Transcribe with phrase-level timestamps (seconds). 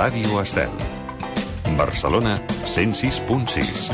[0.00, 0.70] Ràdio Estel.
[1.76, 3.90] Barcelona 106.6.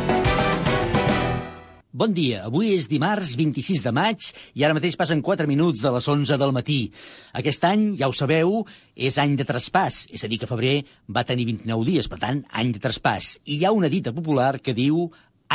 [1.90, 5.90] Bon dia, avui és dimarts 26 de maig i ara mateix passen 4 minuts de
[5.96, 6.76] les 11 del matí.
[7.40, 8.60] Aquest any, ja ho sabeu,
[8.94, 10.76] és any de traspàs, és a dir, que febrer
[11.10, 13.40] va tenir 29 dies, per tant, any de traspàs.
[13.42, 15.08] I hi ha una dita popular que diu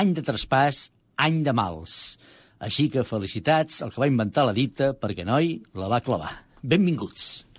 [0.03, 2.17] any de traspàs, any de mals.
[2.59, 6.33] Així que felicitats al que va inventar la dita, perquè, noi, la va clavar.
[6.59, 7.50] Benvinguts.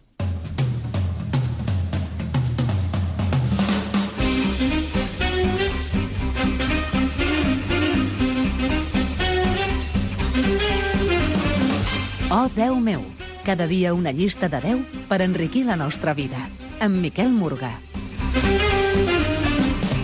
[12.32, 13.02] Oh, Déu meu,
[13.45, 16.40] cada dia una llista de 10 per enriquir la nostra vida.
[16.80, 17.74] Amb Miquel Morgà.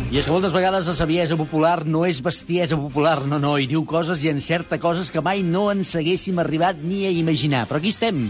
[0.08, 3.66] I és que moltes vegades la saviesa popular no és bestiesa popular, no, no, i
[3.68, 7.66] diu coses i encerta coses que mai no ens haguéssim arribat ni a imaginar.
[7.68, 8.22] Però aquí estem,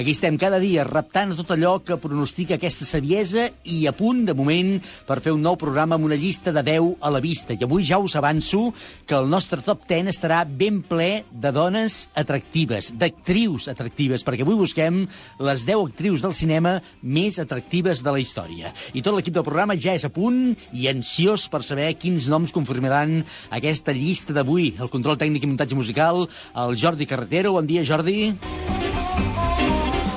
[0.00, 4.32] aquí estem cada dia reptant tot allò que pronostica aquesta saviesa i a punt, de
[4.38, 7.52] moment, per fer un nou programa amb una llista de 10 a la vista.
[7.52, 8.70] I avui ja us avanço
[9.04, 14.56] que el nostre top 10 estarà ben ple de dones atractives, d'actrius atractives, perquè avui
[14.56, 15.04] busquem
[15.44, 18.72] les 10 actrius del cinema més atractives de la història.
[18.96, 22.54] I tot l'equip del programa ja és a punt i ansiós per saber quins noms
[22.54, 23.18] confirmaran
[23.50, 24.70] aquesta llista d'avui.
[24.78, 27.56] El control tècnic i muntatge musical, el Jordi Carretero.
[27.58, 28.30] Bon dia, Jordi.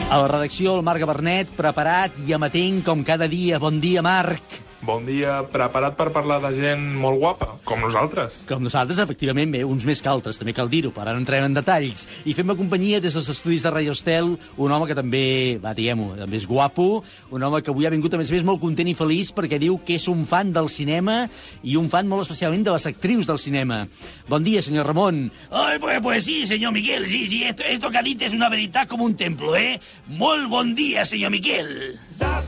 [0.09, 3.61] A la redacció, el Marc Gabernet, preparat i amatent com cada dia.
[3.61, 4.68] Bon dia, Marc.
[4.79, 8.37] Bon dia, preparat per parlar de gent molt guapa, com nosaltres.
[8.47, 11.43] Com nosaltres, efectivament, bé, uns més que altres, també cal dir-ho, però ara no entrem
[11.49, 12.05] en detalls.
[12.23, 16.13] I fem companyia des dels estudis de Radio Estel, un home que també, va, diguem-ho,
[16.21, 17.03] també és guapo,
[17.35, 19.59] un home que avui ha vingut, a més a més, molt content i feliç perquè
[19.59, 21.25] diu que és un fan del cinema
[21.61, 23.83] i un fan molt especialment de les actrius del cinema.
[24.31, 25.25] Bon dia, senyor Ramon.
[25.51, 28.47] Ay, pues, pues sí, señor Miquel, sí, sí, esto, esto que ha dit és una
[28.49, 29.75] veritat com un templo, eh?
[30.07, 31.99] Molt bon dia, senyor Miquel.
[32.15, 32.47] Zap,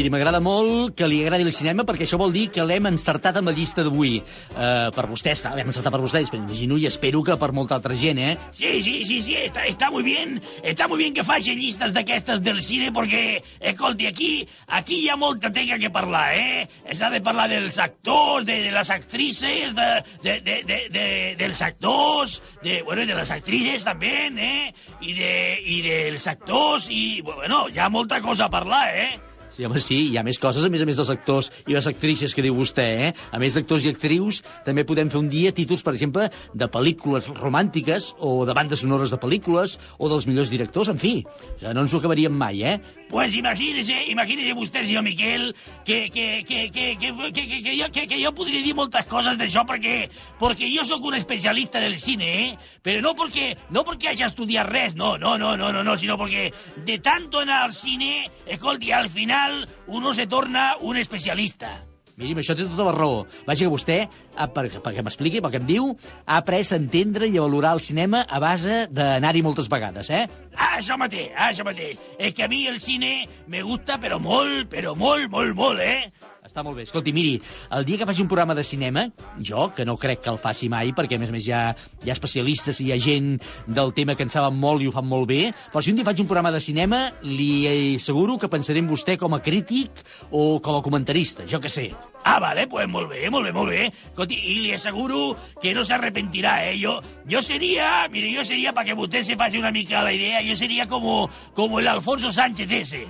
[0.00, 3.36] Miri, m'agrada molt que li agradi el cinema perquè això vol dir que l'hem encertat
[3.36, 4.14] amb la llista d'avui.
[4.54, 7.92] Uh, per vostès, l'hem encertat per vostès, però imagino i espero que per molta altra
[8.00, 8.30] gent, eh?
[8.56, 12.40] Sí, sí, sí, sí, está, está muy bien, está muy bien que faci llistes d'aquestes
[12.40, 13.42] del cine perquè,
[13.74, 14.32] escolti, aquí,
[14.80, 16.64] aquí hi ha molta tega que parlar, eh?
[16.96, 19.92] S'ha de parlar dels actors, de, de les actrices, de,
[20.24, 21.08] de, de, de, de,
[21.44, 24.70] dels actors, de, bueno, de les actrices també, eh?
[25.02, 29.10] I, de, I dels actors, i, bueno, hi ha molta cosa a parlar, eh?
[29.50, 31.86] Sí, home, sí, hi ha més coses, a més a més dels actors i les
[31.90, 33.10] actrices que diu vostè, eh?
[33.34, 37.26] A més d'actors i actrius, també podem fer un dia títols, per exemple, de pel·lícules
[37.40, 41.16] romàntiques o de bandes sonores de pel·lícules o dels millors directors, en fi.
[41.58, 42.78] Sigui, no ens ho acabaríem mai, eh?
[43.10, 45.48] Pues imagínese, imagínese vostè, senyor Miquel,
[45.84, 49.08] que, que, que, que, que, que, que, que, jo, que, que jo podria dir moltes
[49.10, 49.96] coses d'això perquè,
[50.38, 52.54] perquè jo sóc un especialista del cine, eh?
[52.86, 56.14] Però no perquè, no perquè hagi estudiat res, no, no, no, no, no, no sinó
[56.22, 56.52] perquè
[56.86, 61.89] de tanto anar al cine, escolti, al final uno se torna un especialista.
[62.20, 63.24] Miri, això té tota la raó.
[63.46, 63.98] Vaja que vostè,
[64.36, 65.90] ah, perquè, perquè m'expliqui, pel que em diu,
[66.26, 70.26] ha après a entendre i a valorar el cinema a base d'anar-hi moltes vegades, eh?
[70.54, 71.96] Ah, això mateix, ah, això mateix.
[72.18, 76.12] És que a mi el cine me gusta, però molt, però molt, molt, molt, eh?
[76.50, 76.82] Està molt bé.
[76.88, 77.36] Escolti, miri,
[77.76, 79.04] el dia que faci un programa de cinema,
[79.38, 81.60] jo, que no crec que el faci mai, perquè a més a més hi ha,
[82.02, 83.36] hi ha especialistes i hi ha gent
[83.70, 86.08] del tema que en saben molt i ho fan molt bé, però si un dia
[86.08, 90.02] faig un programa de cinema, li asseguro que pensaré en vostè com a crític
[90.34, 91.86] o com a comentarista, jo que sé.
[92.24, 93.86] Ah, vale, pues molt bé, molt bé, molt bé.
[94.10, 96.74] Escolti, i li asseguro que no s'arrepentirà, eh?
[96.82, 96.98] Jo,
[97.30, 100.86] jo seria, mire, jo seria, para que se faci una mica la idea, jo seria
[100.86, 103.06] como, como el Alfonso Sánchez ese.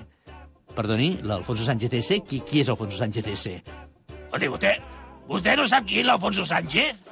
[0.74, 2.20] Perdoni, l'Alfonso Sánchez S?
[2.26, 3.54] Qui, qui és Alfonso Sánchez S?
[4.30, 4.74] Escolti, vostè,
[5.30, 7.08] vostè no sap qui és l'Alfonso Sánchez?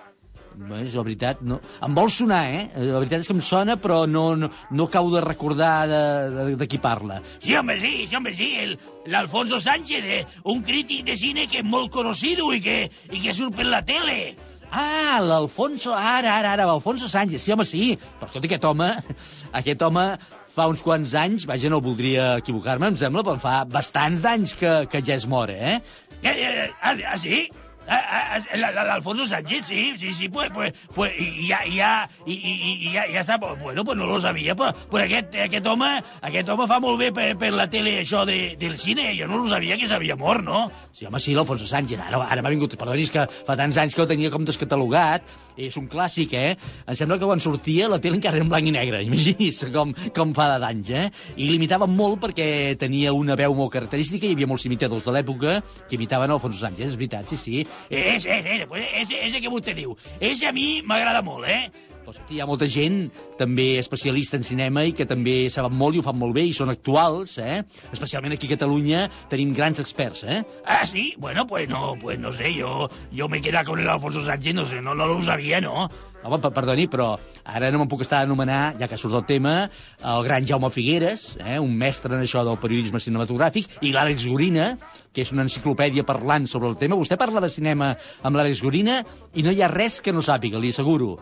[0.58, 1.60] Bé, és la veritat, no...
[1.86, 2.64] Em vol sonar, eh?
[2.82, 6.00] La veritat és que em sona, però no, no, no acabo de recordar de,
[6.34, 7.20] de, de qui parla.
[7.38, 8.74] Sí, hombre, sí, sí, hombre, sí, el,
[9.06, 10.24] l'Alfonso Sánchez, eh?
[10.50, 12.78] un crític de cine que és molt conegut i que,
[13.12, 14.18] i que surt per la tele.
[14.70, 17.94] Ah, l'Alfonso, ara, ara, ara, l'Alfonso Sánchez, sí, home, sí.
[18.18, 18.90] Però escolta, aquest home,
[19.62, 20.08] aquest home
[20.58, 24.74] fa uns quants anys, vaja, no voldria equivocar-me, em sembla, però fa bastants d'anys que,
[24.90, 25.78] que ja és mort, eh?
[26.22, 27.46] Eh, eh, ah, ah, sí?
[27.88, 28.02] Ah,
[28.36, 31.48] ah, la- la- L'Alfonso Sánchez, sí, sí, sí, pues, pues, pues y, y,
[32.26, 36.02] y ya, ya está, pues, bueno, pues no lo sabia, pues, pues aquest, aquest home,
[36.20, 39.38] aquest home fa molt bé per, per la tele això de, del cine, jo no
[39.40, 40.66] lo sabia que s'havia mort, no?
[40.92, 42.02] Sí, home, sí, l'Alfonso Sánchez.
[42.04, 42.76] Ara, ara m'ha vingut...
[42.76, 45.24] Perdoni, és que fa tants anys que ho tenia com descatalogat.
[45.58, 46.54] És un clàssic, eh?
[46.86, 49.02] Em sembla que quan sortia la tele encara era en blanc i negre.
[49.08, 51.04] Imagini's com, com fa d'anys, eh?
[51.42, 55.58] I l'imitaven molt perquè tenia una veu molt característica, hi havia molts imitadors de l'època
[55.88, 57.66] que imitaven Alfonso Sánchez, és veritat, sí, sí.
[57.90, 59.96] Ese, ese, pues ese, ese que vostè diu.
[60.20, 61.87] Ese a mi m'agrada molt, eh?
[62.12, 66.00] Sí, hi ha molta gent també especialista en cinema i que també saben molt i
[66.00, 67.62] ho fan molt bé i són actuals, eh?
[67.92, 70.42] Especialment aquí a Catalunya tenim grans experts, eh?
[70.64, 71.12] Ah, sí?
[71.18, 74.66] Bueno, pues no, pues no sé, yo, yo me queda con el Alfonso Sánchez, no
[74.66, 75.88] sé, no, no lo sabía, ¿no?
[76.24, 77.12] Home, per- perdoni, però
[77.46, 79.68] ara no me'n puc estar d'anomenar, ja que surt del tema,
[80.02, 84.72] el gran Jaume Figueres, eh, un mestre en això del periodisme cinematogràfic, i l'Àlex Gorina,
[85.14, 86.98] que és una enciclopèdia parlant sobre el tema.
[86.98, 87.92] Vostè parla de cinema
[88.26, 88.98] amb l'Àlex Gorina
[89.38, 91.14] i no hi ha res que no sàpiga, li asseguro.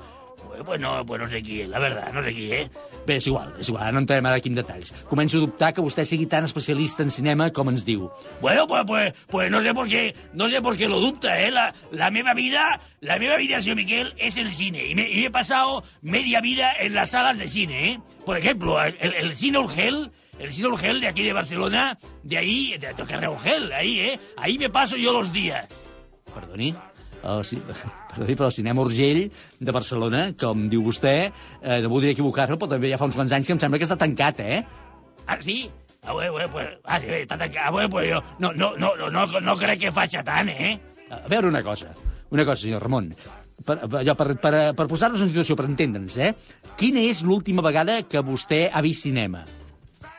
[0.64, 2.68] Pues, no, pues no sé qui és, la verdad, no sé qui, eh?
[3.06, 4.92] Bé, és igual, és igual, no entrem ara aquí en detalls.
[5.10, 8.08] Començo a dubtar que vostè sigui tan especialista en cinema com ens diu.
[8.40, 11.50] Bueno, pues, pues, pues no sé por qué, no sé por qué lo dubta, ¿eh?
[11.50, 14.86] La, la meva vida, la meva vida, señor Miquel, es el cine.
[14.86, 18.00] Y me, y he pasado media vida en las salas de cine, ¿eh?
[18.24, 22.76] Por ejemplo, el, el cine Urgel, el cine Urgel de aquí de Barcelona, de ahí,
[22.78, 24.20] de, de Urgel, ahí, ¿eh?
[24.36, 25.66] Ahí me paso yo los días.
[26.34, 26.74] Perdoni?
[27.26, 27.62] El,
[28.12, 29.24] perdoni, però el cinema Urgell
[29.58, 31.14] de Barcelona, com diu vostè,
[31.60, 33.88] eh, no voldria equivocar-me, però també ja fa uns quants anys que em sembla que
[33.88, 34.60] està tancat, eh?
[35.26, 35.64] Ah, sí?
[36.04, 37.64] Ah, bueno, bueno, pues, ah, sí, està tancat.
[37.66, 40.76] Ah, bueno, pues jo no, no, no, no, no, no crec que faci tant, eh?
[41.10, 41.90] A veure una cosa,
[42.30, 43.10] una cosa, senyor Ramon.
[43.66, 46.34] Per, per, allò, per, per, per posar-nos en situació, per entendre'ns, eh?
[46.78, 49.42] Quina és l'última vegada que vostè ha vist cinema?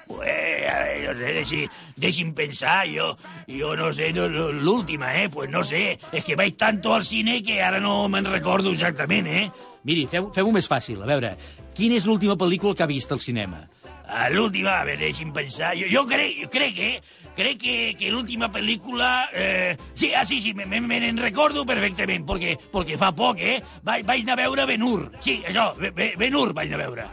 [0.07, 0.46] Pues,
[0.83, 1.61] ver, no sé, deixi,
[1.95, 3.13] deixi'm pensar, jo,
[3.47, 5.29] jo no sé, no, no, l'última, eh?
[5.29, 9.27] Pues no sé, és que vaig tanto al cine que ara no me'n recordo exactament,
[9.27, 9.47] eh?
[9.87, 11.01] Miri, fem- fem-ho més fàcil.
[11.03, 11.35] A veure,
[11.77, 13.63] quina és l'última pel·lícula que ha vist al cinema?
[14.07, 16.89] A l'última, a veure, deixi'm pensar, jo, jo crec, jo crec que,
[17.35, 19.29] crec que, que l'última pel·lícula...
[19.33, 23.39] Eh, sí, ah, sí, sí, me, me, me en recordo perfectament, perquè, perquè fa poc,
[23.43, 23.57] eh?
[23.83, 25.09] Vaig, vaig anar a veure Ben-Hur.
[25.19, 27.07] Sí, això, Be- Be- Ben-Hur vaig anar a veure.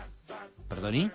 [0.71, 1.09] Perdoni?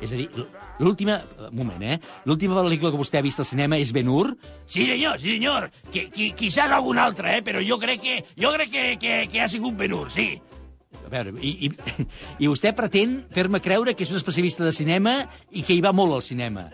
[0.00, 0.28] És a dir,
[0.78, 1.20] l'última...
[1.48, 1.98] Un moment, eh?
[2.28, 4.34] L'última pel·lícula que vostè ha vist al cinema és Ben-Hur?
[4.66, 5.70] Sí, senyor, sí, senyor.
[5.92, 7.44] Que, qui, quizás algun altre, eh?
[7.46, 10.30] Però jo crec que, jo crec que, que, que ha sigut Ben-Hur, sí.
[11.04, 12.04] A veure, i, i,
[12.44, 15.94] i vostè pretén fer-me creure que és un especialista de cinema i que hi va
[15.96, 16.68] molt al cinema?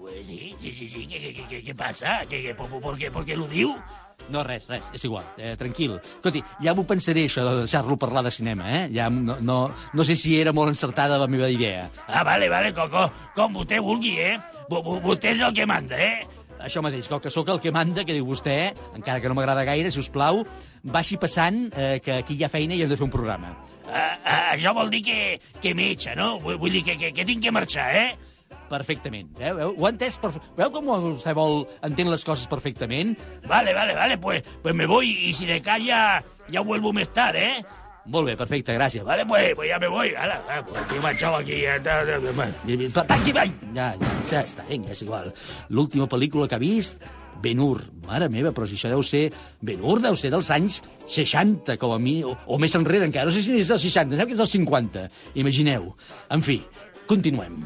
[0.00, 1.06] Pues sí, sí, sí, sí.
[1.06, 2.20] ¿Qué, qué, qué, qué pasa?
[2.28, 3.74] ¿Qué, qué, por, por, qué, por qué lo diu?
[4.28, 5.98] No, res, res, és igual, eh, tranquil.
[6.00, 8.88] Escolti, ja m'ho pensaré, això de deixar-lo parlar de cinema, eh?
[8.94, 9.58] Ja no, no,
[9.94, 11.88] no sé si era molt encertada la meva idea.
[12.08, 13.04] Ah, vale, vale, Coco.
[13.36, 14.34] Com vostè vulgui, eh?
[14.68, 16.26] Vo- vo- Vostè és el que manda, eh?
[16.58, 19.62] Això mateix, com que sóc el que manda, que diu vostè, encara que no m'agrada
[19.68, 20.40] gaire, si us plau,
[20.82, 23.52] vagi passant eh, que aquí hi ha feina i hem de fer un programa.
[23.86, 26.40] Ah, ah, això vol dir que, que m'etxa, no?
[26.40, 28.16] Vull, vull dir que, que, que tinc que marxar, eh?
[28.70, 29.32] Perfectament.
[29.38, 29.52] Eh?
[29.54, 29.74] Veu?
[29.78, 30.18] Ho ha entès?
[30.22, 30.42] Perfe...
[30.58, 33.16] Veu com vostè vol entén les coses perfectament?
[33.46, 37.44] Vale, vale, vale, pues, pues me voy y si de ya, ya vuelvo más tarde,
[37.44, 37.64] ¿eh?
[38.06, 39.02] Molt bé, perfecte, gràcies.
[39.02, 40.14] Vale, pues, pues ya me voy.
[40.14, 41.62] Ala, ah, pues aquí marchado aquí.
[42.94, 43.50] Tanqui, vai!
[43.74, 43.94] Ja,
[44.30, 45.32] ja, està, vinga, és igual.
[45.70, 47.02] L'última pel·lícula que ha vist,
[47.42, 47.82] Ben-Hur.
[48.06, 49.26] Mare meva, però si això deu ser...
[49.66, 50.78] Ben-Hur deu ser dels anys
[51.10, 53.26] 60, com a mi, o, o més enrere encara.
[53.26, 55.08] No sé si és dels 60, no que és dels 50.
[55.42, 55.90] Imagineu.
[56.30, 56.60] En fi,
[57.10, 57.64] continuem.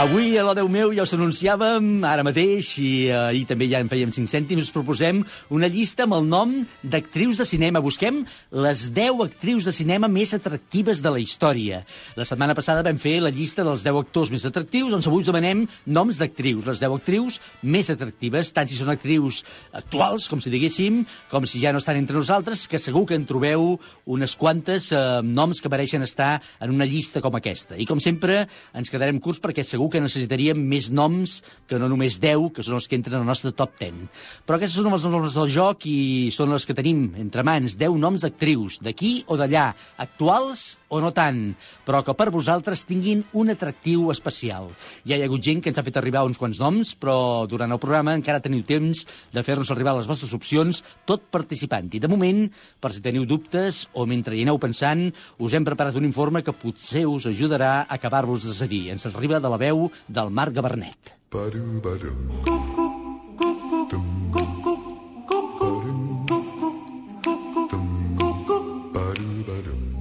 [0.00, 3.82] Avui, a la Déu meu, ja us anunciàvem ara mateix, i eh, ahir també ja
[3.84, 5.18] en fèiem 5 cèntims, us proposem
[5.52, 7.82] una llista amb el nom d'actrius de cinema.
[7.84, 8.22] Busquem
[8.64, 11.82] les 10 actrius de cinema més atractives de la història.
[12.16, 15.28] La setmana passada vam fer la llista dels 10 actors més atractius, doncs avui us
[15.28, 19.42] demanem noms d'actrius, les 10 actrius més atractives, tant si són actrius
[19.76, 23.28] actuals, com si diguéssim, com si ja no estan entre nosaltres, que segur que en
[23.28, 23.76] trobeu
[24.08, 27.76] unes quantes eh, noms que mereixen estar en una llista com aquesta.
[27.76, 32.18] I com sempre, ens quedarem curts perquè segur que necessitaríem més noms que no només
[32.22, 34.00] 10, que són els que entren al nostre top 10.
[34.46, 37.98] Però aquestes són els noms del joc i són les que tenim entre mans, 10
[38.00, 39.70] noms d'actrius, d'aquí o d'allà,
[40.02, 41.54] actuals o no tant,
[41.86, 44.72] però que per vosaltres tinguin un atractiu especial.
[45.06, 47.70] Ja hi ha hagut gent que ens ha fet arribar uns quants noms, però durant
[47.70, 51.86] el programa encara teniu temps de fer-nos arribar les vostres opcions, tot participant.
[51.94, 52.42] I de moment,
[52.82, 55.06] per si teniu dubtes o mentre hi aneu pensant,
[55.38, 58.88] us hem preparat un informe que potser us ajudarà a acabar-vos de decidir.
[58.90, 61.16] Ens arriba de la veu del Marc Gabernet.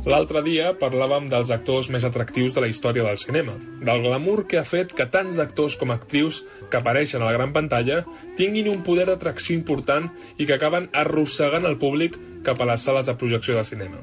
[0.09, 3.53] L'altre dia parlàvem dels actors més atractius de la història del cinema,
[3.85, 7.53] del glamour que ha fet que tants actors com actrius que apareixen a la gran
[7.53, 8.01] pantalla
[8.39, 12.17] tinguin un poder d'atracció important i que acaben arrossegant el públic
[12.47, 14.01] cap a les sales de projecció de cinema.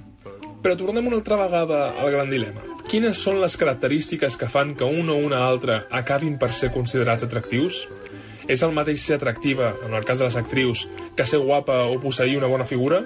[0.67, 2.65] Però tornem una altra vegada al gran dilema.
[2.91, 7.23] quines són les característiques que fan que un o una altra acabin per ser considerats
[7.23, 7.85] atractius?
[8.49, 12.01] És el mateix ser atractiva, en el cas de les actrius, que ser guapa o
[12.03, 12.99] posseir una bona figura?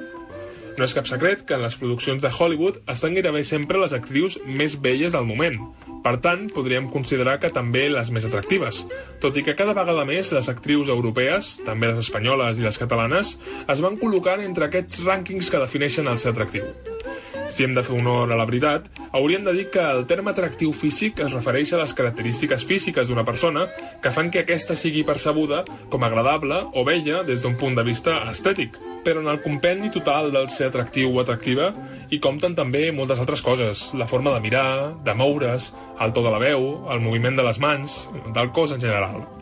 [0.78, 4.38] No és cap secret que en les produccions de Hollywood estan gairebé sempre les actrius
[4.46, 5.60] més belles del moment.
[6.00, 8.86] Per tant, podríem considerar que també les més atractives.
[9.20, 13.36] Tot i que cada vegada més les actrius europees, també les espanyoles i les catalanes,
[13.68, 16.64] es van col·locant entre aquests rànquings que defineixen el ser atractiu.
[17.50, 20.70] Si hem de fer honor a la veritat, hauríem de dir que el terme atractiu
[20.72, 23.64] físic es refereix a les característiques físiques d'una persona
[24.02, 28.20] que fan que aquesta sigui percebuda com agradable o bella des d'un punt de vista
[28.30, 28.78] estètic.
[29.02, 31.72] Però en el compendi total del ser atractiu o atractiva
[32.10, 33.90] hi compten també moltes altres coses.
[33.98, 37.58] La forma de mirar, de moure's, el to de la veu, el moviment de les
[37.58, 39.39] mans, del cos en general.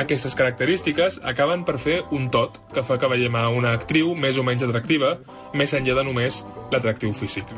[0.00, 4.38] Aquestes característiques acaben per fer un tot que fa que veiem a una actriu més
[4.40, 5.10] o menys atractiva,
[5.52, 6.38] més enllà de només
[6.72, 7.50] l'atractiu físic.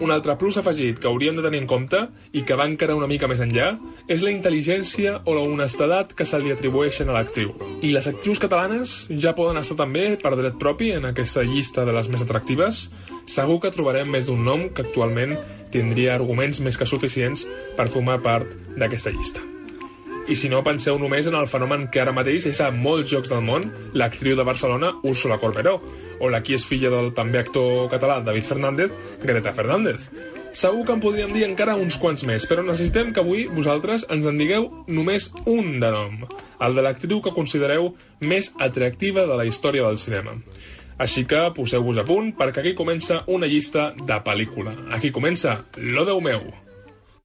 [0.00, 2.00] Un altre plus afegit que hauríem de tenir en compte,
[2.32, 3.74] i que va encara una mica més enllà,
[4.08, 7.52] és la intel·ligència o la honestedat que se li atribueixen a l'actriu.
[7.84, 11.92] I les actrius catalanes ja poden estar també per dret propi en aquesta llista de
[11.92, 12.86] les més atractives.
[13.28, 15.36] Segur que trobarem més d'un nom que actualment
[15.70, 17.44] tindria arguments més que suficients
[17.76, 19.44] per formar part d'aquesta llista.
[20.30, 23.32] I si no, penseu només en el fenomen que ara mateix és a molts jocs
[23.32, 23.64] del món
[23.98, 25.80] l'actriu de Barcelona, Úrsula Corberó,
[26.22, 28.94] o la qui és filla del també actor català David Fernández,
[29.24, 30.06] Greta Fernández.
[30.54, 34.30] Segur que en podríem dir encara uns quants més, però necessitem que avui vosaltres ens
[34.30, 36.22] en digueu només un de nom,
[36.62, 40.38] el de l'actriu que considereu més atractiva de la història del cinema.
[41.02, 44.78] Així que poseu-vos a punt perquè aquí comença una llista de pel·lícula.
[44.94, 46.52] Aquí comença Lo Déu meu.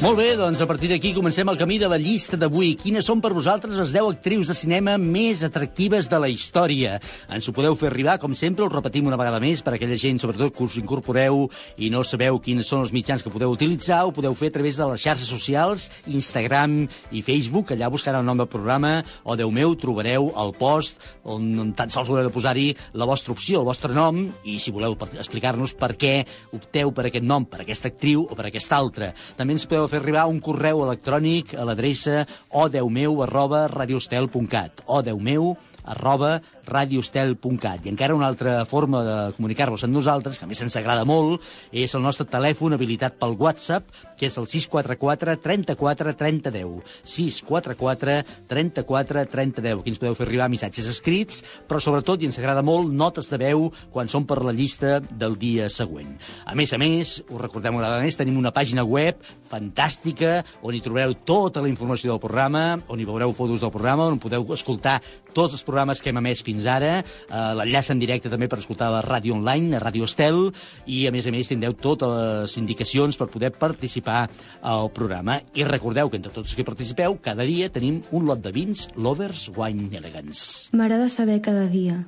[0.00, 2.70] Molt bé, doncs a partir d'aquí comencem el camí de la llista d'avui.
[2.80, 6.94] Quines són per vosaltres les 10 actrius de cinema més atractives de la història?
[7.28, 10.16] Ens ho podeu fer arribar, com sempre, ho repetim una vegada més, per aquella gent,
[10.22, 11.42] sobretot, que us incorporeu
[11.76, 14.78] i no sabeu quins són els mitjans que podeu utilitzar, ho podeu fer a través
[14.80, 16.78] de les xarxes socials, Instagram
[17.12, 20.96] i Facebook, allà buscant el nom del programa, o Déu meu, trobareu el post
[21.28, 24.96] on tan sols haureu de posar-hi la vostra opció, el vostre nom, i si voleu
[24.96, 26.16] explicar-nos per què
[26.56, 29.12] opteu per aquest nom, per aquesta actriu o per aquesta altra.
[29.36, 32.22] També ens podeu fer arribar un correu electrònic a l'adreça
[32.62, 35.56] odeumeu arroba radiostel.cat odeumeu
[35.90, 37.86] arroba radiostel.cat.
[37.86, 41.44] I encara una altra forma de comunicar-vos amb nosaltres, que a més ens agrada molt,
[41.72, 43.86] és el nostre telèfon habilitat pel WhatsApp,
[44.18, 46.94] que és el 644 34 30 10.
[47.04, 49.80] 644 34 30 10.
[49.80, 53.40] Aquí ens podeu fer arribar missatges escrits, però sobretot, i ens agrada molt, notes de
[53.40, 56.12] veu quan són per la llista del dia següent.
[56.44, 60.74] A més a més, us recordem una vegada més, tenim una pàgina web fantàstica on
[60.74, 64.46] hi trobareu tota la informació del programa, on hi veureu fotos del programa, on podeu
[64.54, 65.00] escoltar
[65.34, 68.90] tots els programes que hem emès fins ara, eh, l'enllaç en directe també per escoltar
[68.92, 70.50] la ràdio online, a Ràdio Estel,
[70.86, 74.26] i a més a més tindreu totes les indicacions per poder participar
[74.62, 75.40] al programa.
[75.54, 79.50] I recordeu que entre tots que participeu, cada dia tenim un lot de vins Lovers
[79.56, 80.68] Wine Elegance.
[80.72, 82.04] M'agrada saber cada dia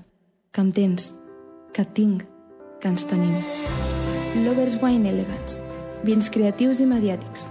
[0.53, 1.13] que em tens,
[1.73, 2.27] que tinc,
[2.81, 3.39] que ens tenim.
[4.45, 5.61] Lovers Wine Elegance.
[6.03, 7.49] Vins creatius i mediàtics.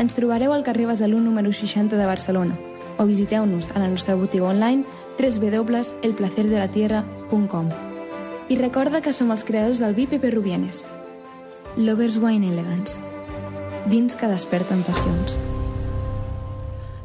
[0.00, 2.56] Ens trobareu al carrer Besalú número 60 de Barcelona
[2.98, 4.84] o visiteu-nos a la nostra botiga online
[5.22, 7.70] www.elplacerdelatierra.com
[8.50, 10.82] I recorda que som els creadors del vi Pepe Rubienes.
[11.78, 12.98] Lovers Wine Elegance.
[13.86, 15.38] Vins que desperten passions.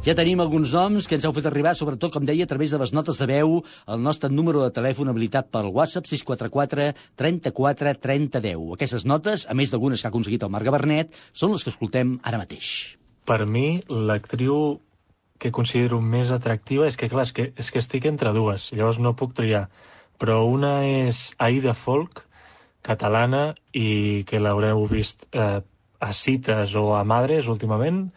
[0.07, 2.79] Ja tenim alguns noms que ens heu fet arribar, sobretot, com deia, a través de
[2.79, 3.57] les notes de veu,
[3.91, 8.61] el nostre número de telèfon habilitat pel WhatsApp 644 34 30 10.
[8.77, 12.15] Aquestes notes, a més d'algunes que ha aconseguit el Marc Gabernet, són les que escoltem
[12.23, 12.95] ara mateix.
[13.27, 14.79] Per mi, l'actriu
[15.37, 18.99] que considero més atractiva és que, clar, és que, és que estic entre dues, llavors
[18.99, 19.67] no puc triar.
[20.17, 22.23] Però una és Aida Folk,
[22.85, 25.59] catalana, i que l'haureu vist eh,
[25.99, 28.07] a cites o a madres últimament,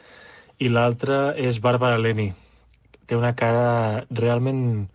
[0.60, 2.30] i l'altra és Bàrbara Leni.
[3.08, 4.86] Té una cara realment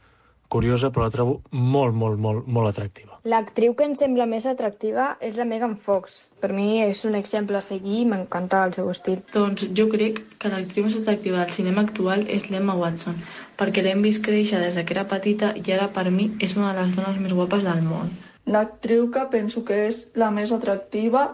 [0.49, 3.14] curiosa, però la trobo molt, molt, molt, molt atractiva.
[3.25, 6.17] L'actriu que em sembla més atractiva és la Megan Fox.
[6.43, 9.23] Per mi és un exemple a seguir i m'encanta el seu estil.
[9.33, 13.17] Doncs jo crec que l'actriu més atractiva del cinema actual és l'Emma Watson,
[13.57, 16.69] perquè l'hem vist créixer des de que era petita i ara per mi és una
[16.69, 18.13] de les dones més guapes del món.
[18.45, 21.25] L'actriu que penso que és la més atractiva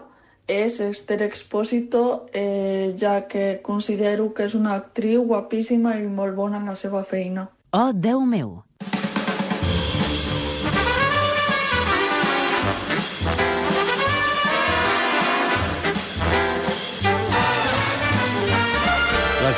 [0.48, 6.56] és Esther Expósito, eh, ja que considero que és una actriu guapíssima i molt bona
[6.56, 7.50] en la seva feina.
[7.76, 8.62] Oh, Déu meu!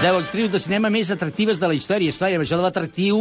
[0.04, 2.12] 10 actrius de cinema més atractives de la història.
[2.12, 3.18] Esclar, i amb això de l'atractiu,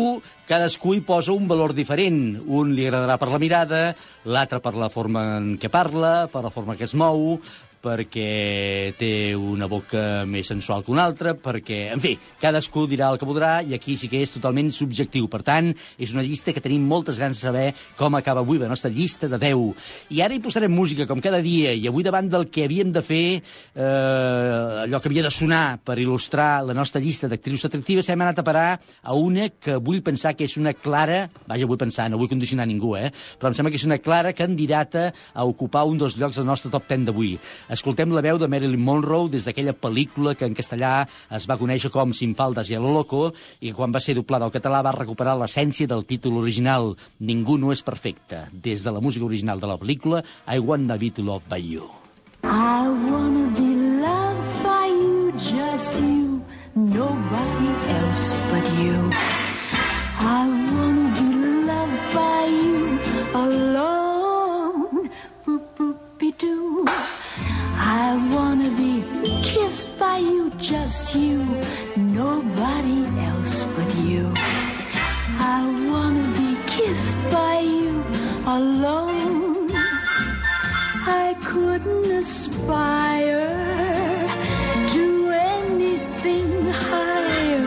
[0.50, 2.42] cadascú hi posa un valor diferent.
[2.44, 3.80] Un li agradarà per la mirada,
[4.28, 7.38] l'altre per la forma en què parla, per la forma que es mou,
[7.84, 13.20] perquè té una boca més sensual que una altra, perquè, en fi, cadascú dirà el
[13.20, 15.28] que voldrà i aquí sí que és totalment subjectiu.
[15.32, 17.66] Per tant, és una llista que tenim moltes ganes de saber
[18.00, 19.74] com acaba avui la nostra llista de 10.
[20.16, 23.04] I ara hi posarem música, com cada dia, i avui davant del que havíem de
[23.04, 23.26] fer,
[23.76, 23.84] eh,
[24.86, 28.48] allò que havia de sonar per il·lustrar la nostra llista d'actrius atractives, hem anat a
[28.48, 31.26] parar a una que vull pensar que és una clara...
[31.50, 33.12] Vaja, vull pensar, no vull condicionar ningú, eh?
[33.12, 36.72] Però em sembla que és una clara candidata a ocupar un dels llocs del nostre
[36.72, 37.36] top 10 d'avui.
[37.74, 41.90] Escoltem la veu de Marilyn Monroe des d'aquella pel·lícula que en castellà es va conèixer
[41.90, 43.32] com Sin faldes i lo loco
[43.66, 47.74] i quan va ser doblada al català va recuperar l'essència del títol original Ningú no
[47.74, 51.50] és perfecte, des de la música original de la pel·lícula I Want to Be Loved
[51.50, 51.90] by You.
[52.44, 56.44] I wanna be loved by you, just you,
[56.76, 59.10] nobody else but you.
[60.20, 60.53] I
[68.14, 69.04] I wanna be
[69.42, 71.40] kissed by you, just you,
[71.98, 74.32] nobody else but you.
[75.40, 78.04] I wanna be kissed by you
[78.46, 79.72] alone.
[81.24, 83.50] I couldn't aspire
[84.94, 87.66] to anything higher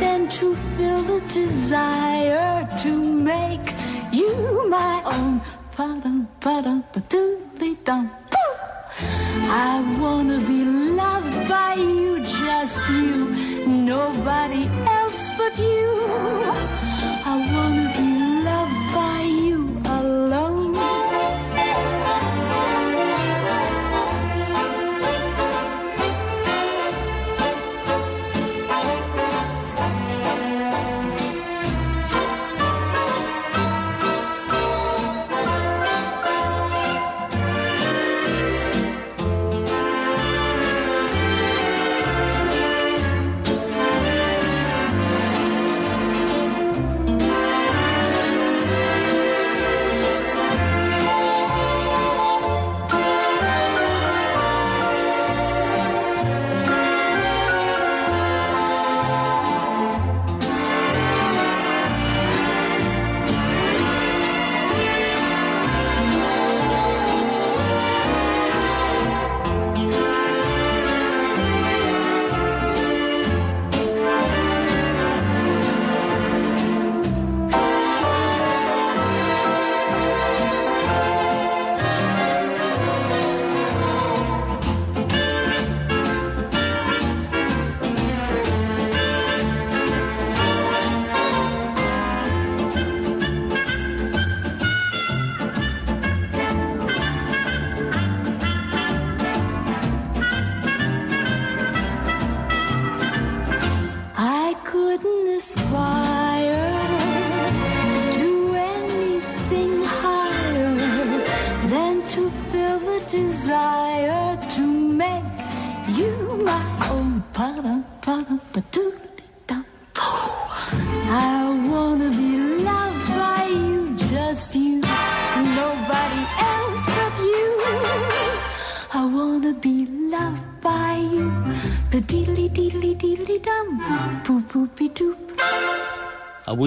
[0.00, 2.92] than to feel the desire to
[3.32, 3.74] make
[4.10, 5.42] you my own.
[5.76, 8.10] Ba-dum, ba-dum, ba-doodly-dum.
[9.46, 16.00] I wanna be loved by you, just you, nobody else but you.
[17.26, 18.13] I wanna be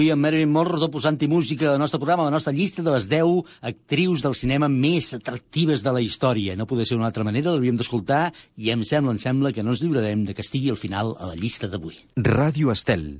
[0.08, 3.10] Avui amb Marilyn Monroe posant-hi música al nostre programa, a la nostra llista de les
[3.10, 6.56] 10 actrius del cinema més atractives de la història.
[6.56, 9.76] No podia ser d'una altra manera, l'hauríem d'escoltar i em sembla, em sembla que no
[9.76, 12.00] ens lliurarem de que estigui al final a la llista d'avui.
[12.16, 13.10] Ràdio Estel.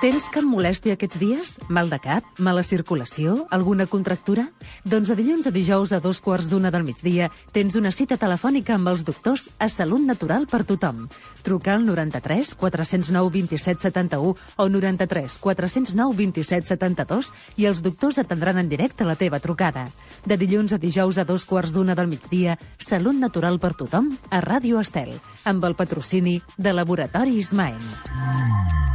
[0.00, 1.50] Tens cap molèstia aquests dies?
[1.68, 2.24] Mal de cap?
[2.40, 3.34] Mala circulació?
[3.52, 4.46] Alguna contractura?
[4.88, 8.78] Doncs de dilluns a dijous a dos quarts d'una del migdia tens una cita telefònica
[8.78, 11.02] amb els doctors a Salut Natural per tothom.
[11.44, 18.56] Truca al 93 409 27 71 o 93 409 27 72 i els doctors atendran
[18.56, 19.84] en directe la teva trucada.
[20.24, 24.40] De dilluns a dijous a dos quarts d'una del migdia, Salut Natural per tothom a
[24.40, 25.12] Ràdio Estel,
[25.44, 28.88] amb el patrocini de Laboratori Ismael.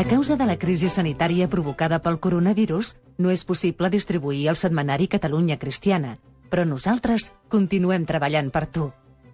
[0.00, 5.10] A causa de la crisi sanitària provocada pel coronavirus, no és possible distribuir el setmanari
[5.12, 6.14] Catalunya Cristiana,
[6.48, 8.86] però nosaltres continuem treballant per tu.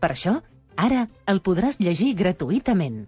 [0.03, 0.33] Per això,
[0.75, 3.05] ara el podràs llegir gratuïtament.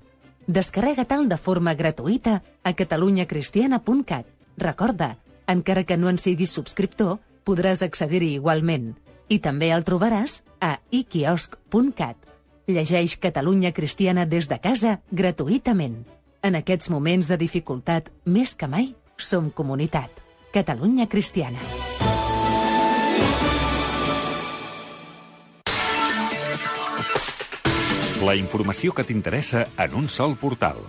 [0.47, 4.31] Descarrega-te'l de forma gratuïta a catalunyacristiana.cat.
[4.63, 5.17] Recorda,
[5.51, 8.93] encara que no en siguis subscriptor, podràs accedir-hi igualment.
[9.27, 12.28] I també el trobaràs a iquiosc.cat.
[12.69, 16.03] Llegeix Catalunya Cristiana des de casa gratuïtament.
[16.45, 20.13] En aquests moments de dificultat, més que mai, som comunitat.
[20.53, 21.65] Catalunya Cristiana.
[28.21, 30.83] La informació que t'interessa en un sol portal.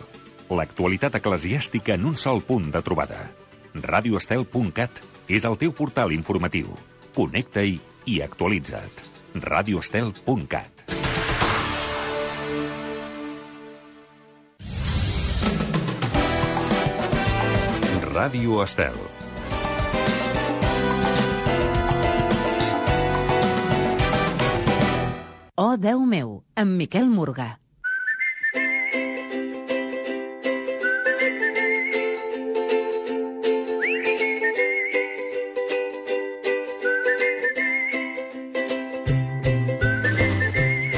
[0.52, 3.30] L'actualitat eclesiàstica en un sol punt de trobada.
[3.74, 6.76] radioestel.cat és el teu portal informatiu.
[7.16, 9.06] Connecta-hi i actualitza't.
[9.40, 10.99] radioestel.cat
[18.20, 18.98] Ràdio Estel.
[25.56, 27.48] Oh, Déu meu, amb Miquel Morgà.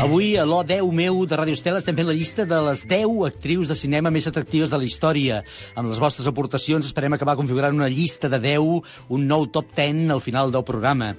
[0.02, 3.20] Avui, a l'O 10 meu de Ràdio Estel, estem fent la llista de les 10
[3.28, 5.44] actrius de cinema més atractives de la història.
[5.78, 8.82] Amb les vostres aportacions esperem acabar configurant una llista de 10,
[9.14, 11.12] un nou top 10 al final del programa.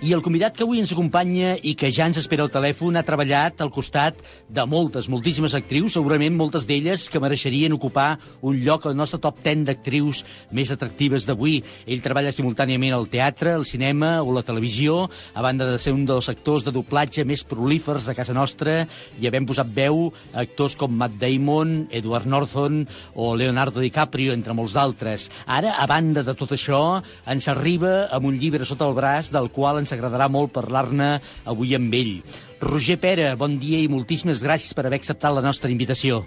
[0.00, 3.02] I el convidat que avui ens acompanya i que ja ens espera al telèfon ha
[3.04, 4.16] treballat al costat
[4.48, 9.44] de moltes, moltíssimes actrius, segurament moltes d'elles que mereixerien ocupar un lloc al nostre top
[9.44, 10.24] 10 d'actrius
[10.56, 11.58] més atractives d'avui.
[11.84, 16.08] Ell treballa simultàniament al teatre, al cinema o la televisió, a banda de ser un
[16.08, 18.84] dels actors de doblatge més prolífers de casa nostra
[19.20, 22.82] i havent posat veu a actors com Matt Damon, Edward Norton
[23.14, 25.30] o Leonardo DiCaprio, entre molts d'altres.
[25.46, 29.50] Ara, a banda de tot això, ens arriba amb un llibre sota el braç del
[29.54, 31.16] qual ens agradarà molt parlar-ne
[31.50, 32.20] avui amb ell.
[32.60, 36.24] Roger Pera, bon dia i moltíssimes gràcies per haver acceptat la nostra invitació.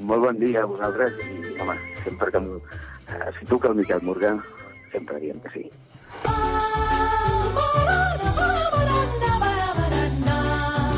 [0.00, 2.40] Molt bon dia a vosaltres i, home, sempre que...
[3.10, 4.32] Eh, si tu que el Miquel Morgà,
[4.94, 5.64] sempre diem que sí.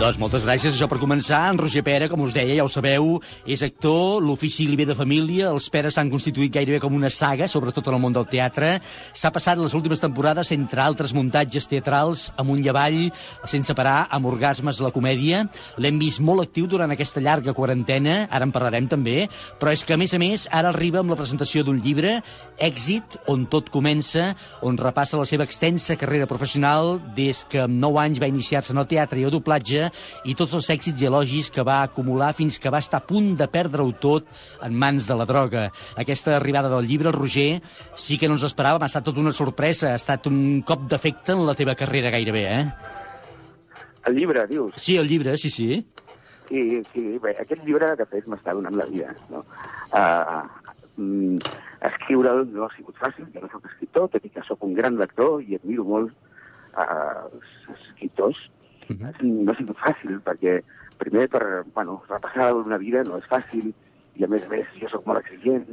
[0.03, 0.75] Doncs moltes gràcies.
[0.75, 1.45] Això per començar.
[1.53, 4.97] En Roger Pera, com us deia, ja ho sabeu, és actor, l'ofici li ve de
[4.99, 8.73] família, els Peres s'han constituït gairebé com una saga, sobretot en el món del teatre.
[9.15, 12.99] S'ha passat les últimes temporades, entre altres muntatges teatrals, amunt i avall,
[13.47, 15.45] sense parar, amb orgasmes la comèdia.
[15.79, 19.29] L'hem vist molt actiu durant aquesta llarga quarantena, ara en parlarem també,
[19.63, 22.19] però és que, a més a més, ara arriba amb la presentació d'un llibre,
[22.59, 24.33] Èxit, on tot comença,
[24.67, 28.83] on repassa la seva extensa carrera professional des que amb 9 anys va iniciar-se en
[28.83, 29.92] el teatre i el doblatge
[30.25, 33.33] i tots els èxits i elogis que va acumular fins que va estar a punt
[33.39, 34.29] de perdre-ho tot
[34.63, 35.69] en mans de la droga.
[35.97, 37.61] Aquesta arribada del llibre, el Roger,
[37.95, 41.37] sí que no ens esperàvem, ha estat tota una sorpresa, ha estat un cop d'efecte
[41.37, 42.93] en la teva carrera gairebé, eh?
[44.07, 44.75] El llibre, dius?
[44.77, 45.69] Sí, el llibre, sí, sí.
[46.49, 49.45] Sí, sí, bé, aquest llibre, de fet, m'està donant la vida, no?
[49.95, 50.43] Uh,
[51.01, 51.53] mm,
[51.89, 54.99] escriure'l no ha sigut fàcil, jo no soc escriptor, tot i que sóc un gran
[55.01, 56.11] lector i admiro molt
[56.75, 58.43] uh, els escriptors.
[58.93, 59.13] Uh.
[59.47, 60.61] No ha sigut fàcil, perquè
[61.01, 63.73] primer per, bueno, repassar una vida no és fàcil,
[64.19, 65.67] i a més a més jo sóc molt exigent,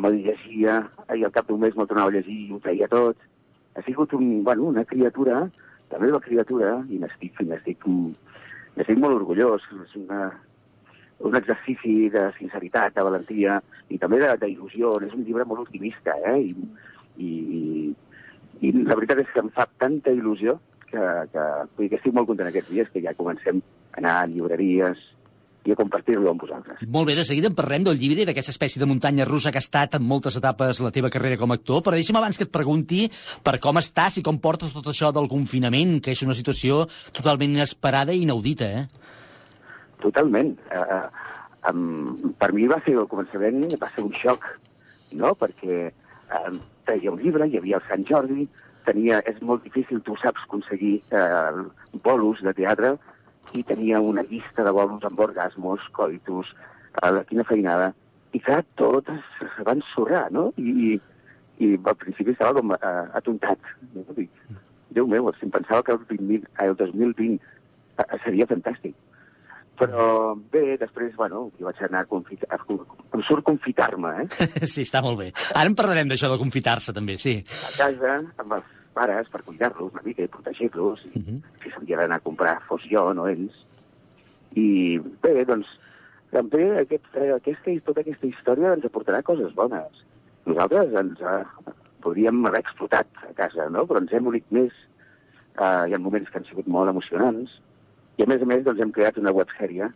[0.00, 0.78] me'l llegia,
[1.14, 3.18] i al cap d'un mes me'l tornava a llegir i ho feia tot.
[3.76, 5.42] Ha sigut un, bueno, una criatura,
[5.92, 7.84] la meva criatura, i n'estic, n'estic,
[8.98, 9.64] molt orgullós.
[9.84, 10.30] És una,
[11.28, 13.60] un exercici de sinceritat, de valentia
[13.92, 14.96] i també d'il·lusió.
[15.04, 16.38] És un llibre molt optimista, eh?
[16.40, 17.94] I, i,
[18.64, 20.56] i la veritat és que em fa tanta il·lusió
[20.92, 24.20] que, que, vull dir que estic molt content aquests dies que ja comencem a anar
[24.20, 25.00] a llibreries
[25.62, 26.80] i a compartir-lo amb vosaltres.
[26.90, 29.60] Molt bé, de seguida en parlem del llibre i d'aquesta espècie de muntanya russa que
[29.60, 32.48] ha estat en moltes etapes la teva carrera com a actor, però deixa'm abans que
[32.48, 33.04] et pregunti
[33.46, 36.82] per com estàs i com portes tot això del confinament, que és una situació
[37.14, 38.84] totalment inesperada i inaudita, eh?
[40.02, 40.56] Totalment.
[40.74, 41.06] Uh,
[41.70, 44.48] um, per mi va ser el començament, va ser un xoc,
[45.14, 45.36] no?
[45.38, 48.48] Perquè um, treia un llibre, hi havia el Sant Jordi,
[48.86, 51.64] tenia, és molt difícil, tu saps, aconseguir uh,
[52.04, 52.96] bolos de teatre,
[53.52, 56.52] i tenia una llista de bolos amb orgasmos, coitus,
[57.02, 57.92] uh, quina feinada,
[58.32, 59.24] i clar, tot es,
[59.66, 60.50] va ensorrar, no?
[60.56, 60.92] I, i,
[61.64, 63.72] i al principi estava com uh, atontat.
[63.92, 64.06] No?
[64.16, 64.30] Dic,
[64.92, 68.96] Déu meu, si em pensava que el, 20, el 2020 uh, seria fantàstic.
[69.80, 72.60] Però bé, després, bueno, jo vaig anar a confitar...
[72.68, 74.48] Em surt confitar-me, eh?
[74.72, 75.32] Sí, està molt bé.
[75.52, 77.38] Ara en parlarem d'això de confitar-se, també, sí.
[77.66, 81.04] A casa, amb els pares, per cuidar-los una mica i protegir-los.
[81.12, 81.38] Uh -huh.
[81.62, 83.54] Si s'havia d'anar a comprar, fos jo, no ells.
[84.54, 85.66] I bé, doncs,
[86.32, 90.04] també aquest, eh, aquesta, tota aquesta història ens aportarà coses bones.
[90.46, 91.44] Nosaltres ens eh,
[92.00, 93.86] podríem haver explotat a casa, no?
[93.86, 94.72] Però ens hem unit més.
[95.60, 97.60] Eh, hi ha moments que han sigut molt emocionants.
[98.18, 99.88] I a més a més, doncs, hem creat una websèrie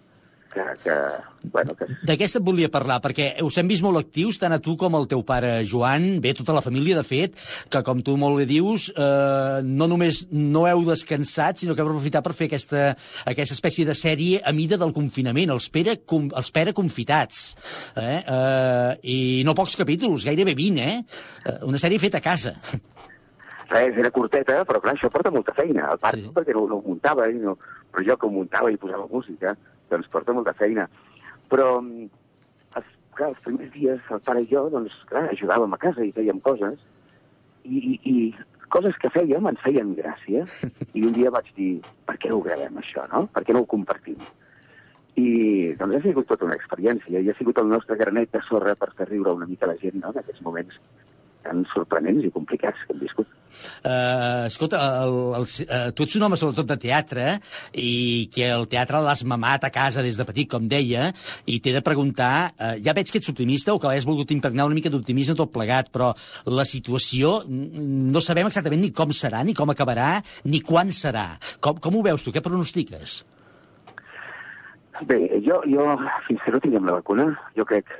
[0.57, 0.95] que, que,
[1.53, 4.77] bueno, que D'aquesta et volia parlar, perquè us hem vist molt actius, tant a tu
[4.81, 7.37] com al teu pare Joan, bé, tota la família, de fet,
[7.69, 11.93] que, com tu molt bé dius, eh, no només no heu descansat, sinó que heu
[11.93, 12.89] aprofitat per fer aquesta,
[13.29, 17.47] aquesta espècie de sèrie a mida del confinament, els Pere, com, els Pere confitats.
[18.01, 18.19] Eh?
[18.25, 21.25] Eh, I no pocs capítols, gairebé 20, eh?
[21.45, 22.57] Eh, Una sèrie feta a casa.
[23.71, 25.91] res, era curteta, però clar, això porta molta feina.
[25.93, 26.31] El pare sí.
[26.35, 27.57] perquè no, no ho muntava, i no,
[27.97, 29.55] però jo que muntava i posava música,
[29.89, 30.85] doncs porta molta feina.
[31.49, 32.11] Però, mm,
[32.77, 36.13] els, clar, els primers dies el pare i jo, doncs, clar, ajudàvem a casa i
[36.13, 36.77] fèiem coses,
[37.65, 40.45] i, i, i coses que fèiem ens feien gràcia,
[40.93, 41.71] i un dia vaig dir,
[42.05, 43.25] per què no ho gravem, això, no?
[43.33, 44.21] Per què no ho compartim?
[45.17, 48.77] I doncs ha sigut tota una experiència, i ha sigut el nostre granet de sorra
[48.77, 50.77] per fer riure una mica la gent, no?, en aquests moments
[51.47, 53.35] tan sorprenents i complicats que hem viscut.
[53.87, 57.27] Uh, escolta, el, el, uh, tu ets un home sobretot de teatre
[57.79, 61.09] i que el teatre l'has mamat a casa des de petit, com deia,
[61.49, 64.69] i t'he de preguntar, uh, ja veig que ets optimista o que has volgut impregnar
[64.69, 66.13] una mica d'optimisme tot plegat, però
[66.51, 70.11] la situació mm, no sabem exactament ni com serà, ni com acabarà,
[70.45, 71.29] ni quan serà.
[71.63, 72.35] Com, com ho veus tu?
[72.35, 73.23] Què pronostiques?
[75.07, 75.91] Bé, jo, jo,
[76.27, 77.91] fins que no tinguem la vacuna, jo crec,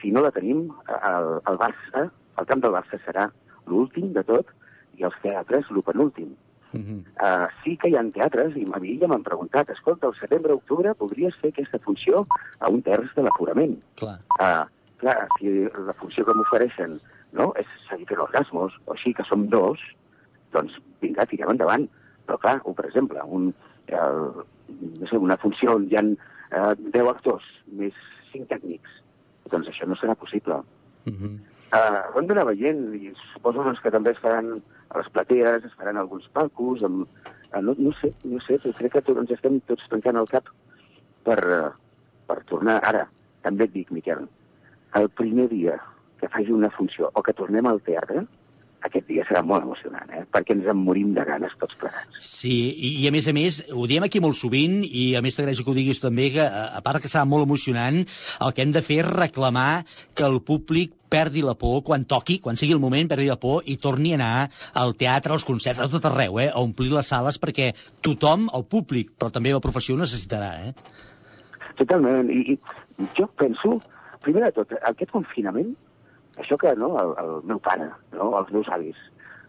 [0.00, 2.06] si no la tenim, el, el Barça,
[2.38, 3.30] el camp del Barça serà
[3.66, 4.52] l'últim de tot
[4.96, 6.34] i els teatres el penúltim.
[6.72, 7.00] Mm -hmm.
[7.24, 10.94] Uh, sí que hi ha teatres, i a mi ja m'han preguntat, escolta, al setembre-octubre
[10.94, 12.26] podries fer aquesta funció
[12.58, 13.76] a un terç de l'aforament.
[13.94, 14.18] Clar.
[14.40, 14.64] Uh,
[15.00, 17.00] clar, si la funció que m'ofereixen
[17.32, 19.78] no, és seguir fent orgasmos, o així que som dos,
[20.52, 21.88] doncs vinga, tirem endavant.
[22.26, 23.54] Però clar, o, per exemple, un,
[23.86, 24.18] el,
[25.00, 27.94] no sé, una funció on hi ha uh, 10 actors més
[28.32, 28.90] 5 tècnics,
[29.52, 30.62] doncs això no serà possible.
[31.04, 31.55] Mm -hmm.
[31.66, 35.64] Uh, ho hem d'anar veient i suposo doncs, que també es faran a les platees,
[35.66, 37.02] es faran alguns palcos, amb,
[37.50, 40.52] uh, no, no sé, no sé, crec que ens estem tots tancant el cap
[41.26, 41.72] per, uh,
[42.30, 42.78] per tornar.
[42.86, 43.02] Ara,
[43.42, 44.28] també et dic, Miquel,
[45.00, 45.74] el primer dia
[46.20, 48.22] que faci una funció o que tornem al teatre,
[48.84, 50.24] aquest dia serà molt emocionant, eh?
[50.32, 52.20] perquè ens en morim de ganes tots plegats.
[52.22, 55.38] Sí, i, i a més a més, ho diem aquí molt sovint, i a més
[55.38, 58.02] t'agraeixo que ho diguis també, que a a part que serà molt emocionant,
[58.44, 59.84] el que hem de fer és reclamar
[60.14, 63.66] que el públic perdi la por quan toqui, quan sigui el moment, perdi la por
[63.70, 64.32] i torni a anar
[64.74, 66.50] al teatre, als concerts, a tot arreu, eh?
[66.50, 67.72] a omplir les sales, perquè
[68.04, 70.52] tothom, el públic, però també la professió, necessitarà.
[70.66, 70.72] Eh?
[71.80, 73.78] Totalment, i, i jo penso,
[74.24, 75.74] primer de tot, aquest confinament,
[76.36, 78.98] això que no, el, el meu pare, no, els meus avis,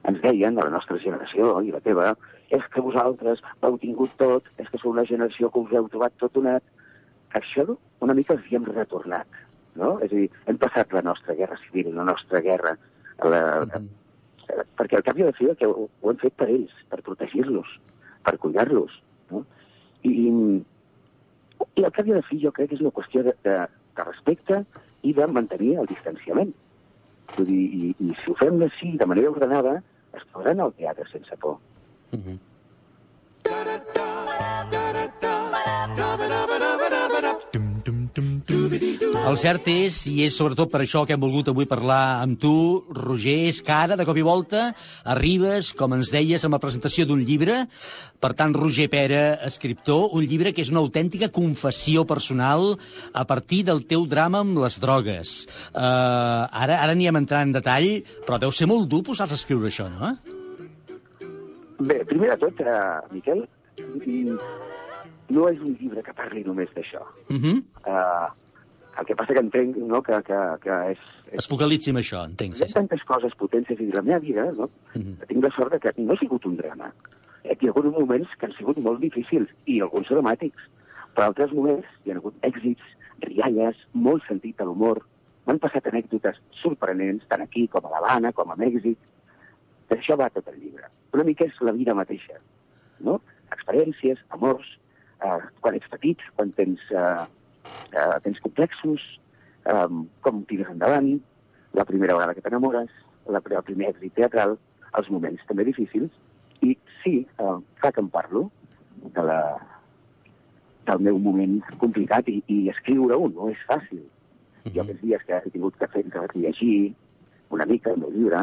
[0.08, 2.14] ens deien, de la nostra generació i la teva,
[2.56, 5.90] és que vosaltres ho heu tingut tot, és que sou una generació que us heu
[5.92, 6.64] trobat tot donat.
[7.36, 7.66] Això
[8.06, 9.28] una mica els hi hem retornat,
[9.76, 9.98] no?
[10.00, 12.78] És a dir, hem passat la nostra guerra civil, la nostra guerra,
[13.24, 14.64] la, mm -hmm.
[14.78, 17.02] perquè al cap i a la fi que ho, ho hem fet per ells, per
[17.02, 17.68] protegir-los,
[18.24, 19.46] per cuidar-los, no?
[20.04, 20.64] I,
[21.76, 23.68] i al cap i a la fi jo crec que és una qüestió de, de,
[23.96, 24.64] de respecte
[25.02, 26.54] i de mantenir el distanciament.
[27.36, 29.74] Vull dir, i, i si ho fem així, de manera ordenada,
[30.18, 31.58] es podran al teatre sense por.
[32.12, 32.38] Mm -hmm.
[38.78, 42.84] El cert és, i és sobretot per això que hem volgut avui parlar amb tu,
[42.94, 44.70] Roger, és que ara, de cop i volta,
[45.14, 47.64] arribes, com ens deies, amb la presentació d'un llibre.
[48.22, 52.76] Per tant, Roger Pera, escriptor, un llibre que és una autèntica confessió personal
[53.14, 55.36] a partir del teu drama amb les drogues.
[55.74, 57.92] Uh, ara ara n'hi hem entrat en detall,
[58.26, 60.16] però deu ser molt dur posar-se a escriure això, no?
[61.78, 63.46] Bé, primer de tot, uh, Miquel,
[63.78, 64.40] mm,
[65.30, 67.06] no és un llibre que parli només d'això.
[67.30, 67.58] Uh -huh.
[67.86, 68.47] Uh,
[69.00, 71.42] el que passa que entenc no, que, que, que és, és...
[71.44, 72.58] Es focalitzi en això, entenc.
[72.58, 74.70] Hi ha tantes coses potents, és a dir, la meva vida, no?
[74.94, 75.28] Uh -huh.
[75.28, 76.94] tinc la sort de que no ha sigut un drama.
[77.44, 80.64] Eh, Hi ha hagut moments que han sigut molt difícils, i alguns dramàtics,
[81.16, 82.84] però altres moments hi ha hagut èxits,
[83.22, 85.02] rialles, molt sentit a l'humor,
[85.46, 88.98] m'han passat anècdotes sorprenents, tant aquí com a l'Havana, com a Mèxic.
[89.90, 90.90] D'això va tot el llibre.
[91.14, 92.42] Una mica és la vida mateixa,
[93.00, 93.22] no?
[93.56, 94.68] Experiències, amors,
[95.24, 97.26] eh, quan ets petit, quan tens, eh,
[97.92, 99.04] eh, tens complexos,
[99.66, 99.88] eh,
[100.22, 101.16] com tires endavant,
[101.74, 102.92] la primera vegada que t'enamores,
[103.28, 104.58] la, el primer èxit teatral,
[104.98, 106.12] els moments també difícils,
[106.66, 108.48] i sí, eh, fa que em parlo
[109.16, 109.42] de la,
[110.88, 114.02] del meu moment complicat i, i escriure-ho no és fàcil.
[114.02, 114.08] Uh
[114.64, 114.74] -huh.
[114.76, 116.96] Jo aquests dies que he tingut que fer que llegir
[117.50, 118.42] una mica el meu llibre,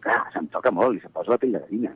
[0.00, 1.92] clar, se'm toca molt i se'm posa la pell de gallina.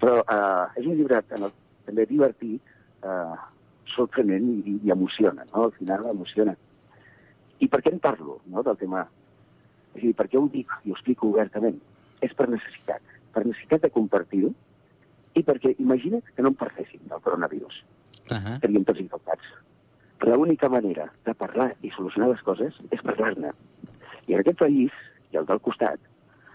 [0.00, 1.52] Però eh, és un llibre en el,
[1.86, 2.62] també divertit,
[3.02, 3.36] eh,
[3.94, 5.68] sorprenent i, i emociona, no?
[5.68, 6.54] Al final emociona.
[7.62, 9.06] I per què en parlo, no?, del tema...
[9.94, 11.76] És a dir, per què ho dic i ho explico obertament?
[12.24, 13.02] És per necessitat,
[13.34, 14.50] per necessitat de compartir-ho
[15.38, 17.82] i perquè imagina't que no em parlessin del coronavirus.
[18.30, 18.54] Uh -huh.
[18.56, 19.46] Estaríem tots infectats.
[20.24, 23.50] l'única manera de parlar i solucionar les coses és parlar-ne.
[24.26, 24.90] I en aquest país,
[25.32, 26.00] i el del costat,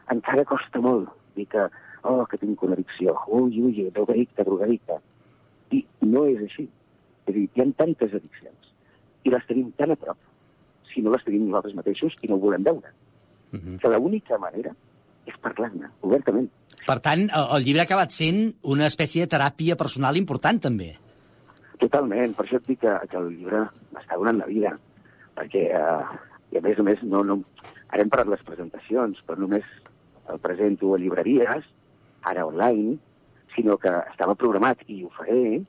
[0.10, 1.67] encara costa molt dir que,
[2.04, 4.99] oh, que tinc una addicció, ui, ui, drogadicte, drogadicte.
[5.71, 6.69] I no és així.
[7.29, 8.69] És a dir, hi ha tantes addiccions
[9.27, 10.17] i les tenim tan a prop,
[10.89, 12.93] si no les tenim nosaltres mateixos i no ho volem veure.
[13.51, 13.77] Mhm.
[13.81, 14.73] Que l'única manera
[15.29, 16.49] és parlar-ne, obertament.
[16.87, 20.95] Per tant, el, el llibre ha acabat sent una espècie de teràpia personal important, també.
[21.79, 24.73] Totalment, per això et dic que, que el llibre m'està donant la vida,
[25.37, 26.17] perquè, eh,
[26.51, 27.41] i a més a més, no, no,
[27.89, 29.67] ara hem parlat les presentacions, però només
[30.33, 31.69] el presento a llibreries,
[32.31, 32.97] ara online,
[33.55, 35.61] sinó que estava programat i ho faré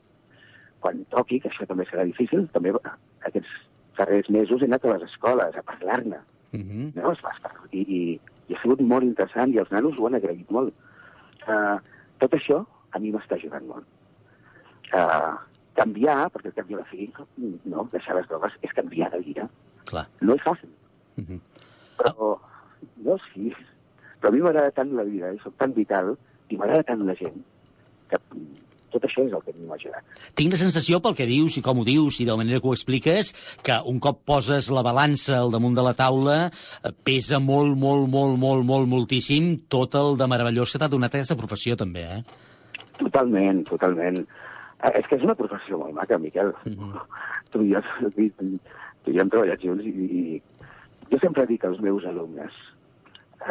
[0.81, 2.73] quan toqui, que això també serà difícil, també
[3.29, 3.51] aquests
[3.99, 6.21] darrers mesos he anat a les escoles a parlar-ne,
[6.53, 6.95] Mm -hmm.
[6.95, 7.13] no?
[7.13, 10.07] Es va, es va, i, i, i ha sigut molt interessant i els nanos ho
[10.07, 10.75] han agraït molt.
[11.47, 11.79] Uh,
[12.19, 13.87] tot això a mi m'està ajudant molt.
[14.93, 15.39] Uh,
[15.75, 17.13] canviar, perquè al cap i a la fi,
[17.65, 19.49] no, deixar les drogues és canviar de vida.
[19.85, 20.07] Clar.
[20.21, 20.71] No és fàcil,
[21.17, 21.41] Mm -hmm.
[21.99, 22.39] però
[23.05, 23.55] no, sí.
[24.21, 26.17] Però a mi m'agrada tant la vida i soc tan vital
[26.49, 27.45] i m'agrada tant la gent
[28.09, 28.19] que
[28.93, 30.19] tot això és el que m'ha ajudat.
[30.39, 32.71] Tinc la sensació, pel que dius i com ho dius i de la manera que
[32.71, 33.33] ho expliques,
[33.67, 38.09] que un cop poses la balança al damunt de la taula eh, pesa molt, molt,
[38.11, 42.21] molt, molt, molt, moltíssim tot el de meravellós que t'ha donat aquesta professió, també, eh?
[43.01, 44.21] Totalment, totalment.
[44.81, 46.53] Eh, És que és una professió molt maca, Miquel.
[46.65, 47.01] Mm -hmm.
[47.51, 47.83] tu, i jo,
[49.05, 50.43] tu i jo hem treballat junts i, i
[51.11, 52.53] jo sempre dic als meus alumnes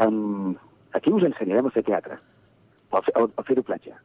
[0.05, 0.55] um,
[0.93, 2.19] aquí us ensenyarem a fer teatre,
[2.91, 3.97] o a, fer, a fer platja.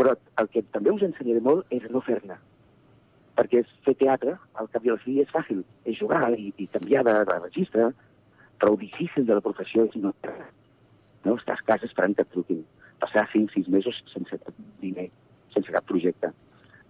[0.00, 2.38] Però el que també us ensenyaré molt és no fer-ne.
[3.36, 5.60] Perquè és fer teatre, al cap i a la fi, és fàcil.
[5.84, 7.90] És jugar i, i canviar de, de registre,
[8.56, 10.14] però el difícil de la professió és no.
[11.26, 11.34] No?
[11.34, 12.64] Estàs a casa esperant que et truquin.
[13.04, 14.40] Passar 5-6 mesos sense
[14.80, 15.10] diner,
[15.52, 16.32] sense cap projecte.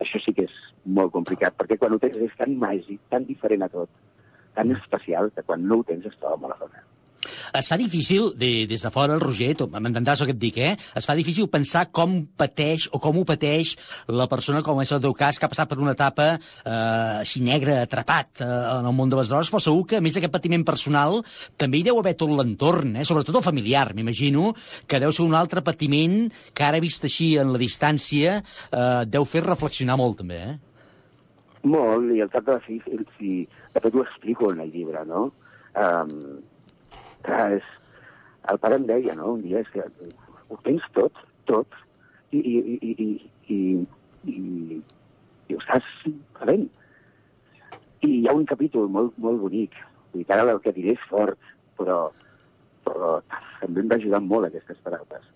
[0.07, 0.55] Això sí que és
[1.01, 3.91] molt complicat, perquè quan ho tens és tan màgic, tan diferent a tot,
[4.55, 6.87] tan especial, que quan no ho tens es troba molt a zona.
[7.55, 10.73] Es fa difícil, de, des de fora, el Roger, m'entendràs el que et dic, eh?
[10.97, 13.75] Es fa difícil pensar com pateix o com ho pateix
[14.09, 17.43] la persona, com és el teu cas, que ha passat per una etapa eh, així
[17.45, 20.33] negra, atrapat eh, en el món de les drogues, però segur que, a més d'aquest
[20.33, 21.21] patiment personal,
[21.61, 23.07] també hi deu haver tot l'entorn, eh?
[23.09, 24.55] sobretot el familiar, m'imagino,
[24.89, 26.23] que deu ser un altre patiment
[26.57, 30.59] que ara vist així en la distància eh, deu fer reflexionar molt, també, eh?
[31.69, 32.79] Molt, i al cap de fi,
[33.19, 33.43] si,
[33.75, 35.27] de fet ho explico en el llibre, no?
[35.77, 36.41] Um,
[37.29, 37.67] és,
[38.51, 39.85] el pare em deia, no?, un dia, és que
[40.49, 41.17] ho tens tot,
[41.51, 41.77] tot,
[42.33, 43.09] i, i, i, i,
[43.55, 43.59] i,
[44.33, 44.81] i,
[45.51, 45.87] i ho estàs
[46.39, 46.69] perdent.
[48.07, 49.77] I hi ha un capítol molt, molt bonic,
[50.15, 51.39] que ara el que diré és fort,
[51.79, 51.99] però,
[52.87, 53.19] però
[53.61, 55.29] també em va ajudar molt aquestes paraules.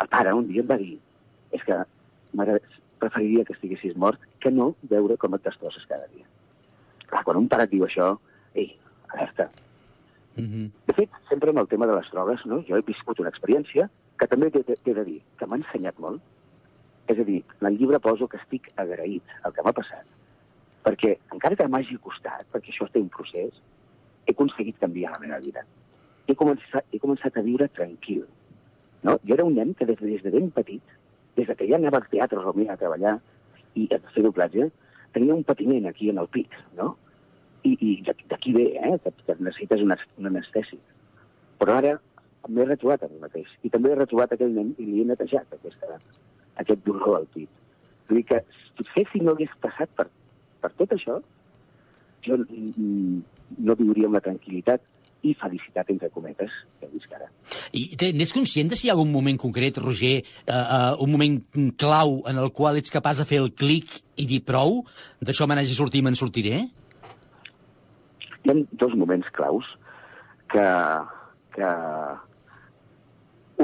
[0.00, 0.96] El pare un dia em va dir,
[1.54, 1.80] és que
[2.38, 2.60] mare,
[3.02, 6.26] preferiria que estiguessis mort que no veure com et destrosses cada dia.
[7.10, 8.14] Clar, quan un pare et diu això,
[8.54, 8.72] ei,
[9.12, 9.48] alerta,
[10.36, 10.70] Mm -hmm.
[10.86, 12.62] de fet, sempre amb el tema de les drogues, no?
[12.68, 16.20] jo he viscut una experiència que també t'he de dir, que m'ha ensenyat molt.
[17.06, 20.06] És a dir, en el llibre poso que estic agraït al que m'ha passat,
[20.84, 23.52] perquè encara que m'hagi costat, perquè això té un procés,
[24.26, 25.64] he aconseguit canviar la meva vida.
[26.26, 28.24] He començat, he començat a viure tranquil.
[29.02, 29.18] No?
[29.28, 30.82] Jo era un nen que des, des de ben petit,
[31.36, 33.18] des de que ja anava al teatre Romea a treballar
[33.74, 34.70] i a fer doblatge,
[35.12, 36.96] tenia un patiment aquí en el pit, no?
[37.64, 37.92] I, i
[38.28, 40.80] d'aquí ve, eh, que, que necessites un, ast- un anestèsic.
[41.60, 41.94] Però ara
[42.48, 43.48] m'he retrobat a mi mateix.
[43.64, 45.96] I també he retrobat aquell nen i li he netejat aquesta,
[46.60, 47.48] aquest dolor al pit.
[48.10, 48.42] Vull dir que,
[48.76, 50.10] potser si no hagués passat per,
[50.60, 51.20] per tot això,
[52.26, 54.84] jo no viuria amb la tranquil·litat
[55.24, 57.30] i felicitat, entre cometes, que visc ara.
[57.72, 61.38] I n'és conscient de si hi ha algun moment concret, Roger, eh, eh, un moment
[61.80, 64.82] clau en el qual ets capaç de fer el clic i dir prou,
[65.24, 66.66] d'això me n'hagi i me'n sortiré?
[68.44, 69.64] Hi ha dos moments claus
[70.52, 70.64] que,
[71.56, 71.68] que...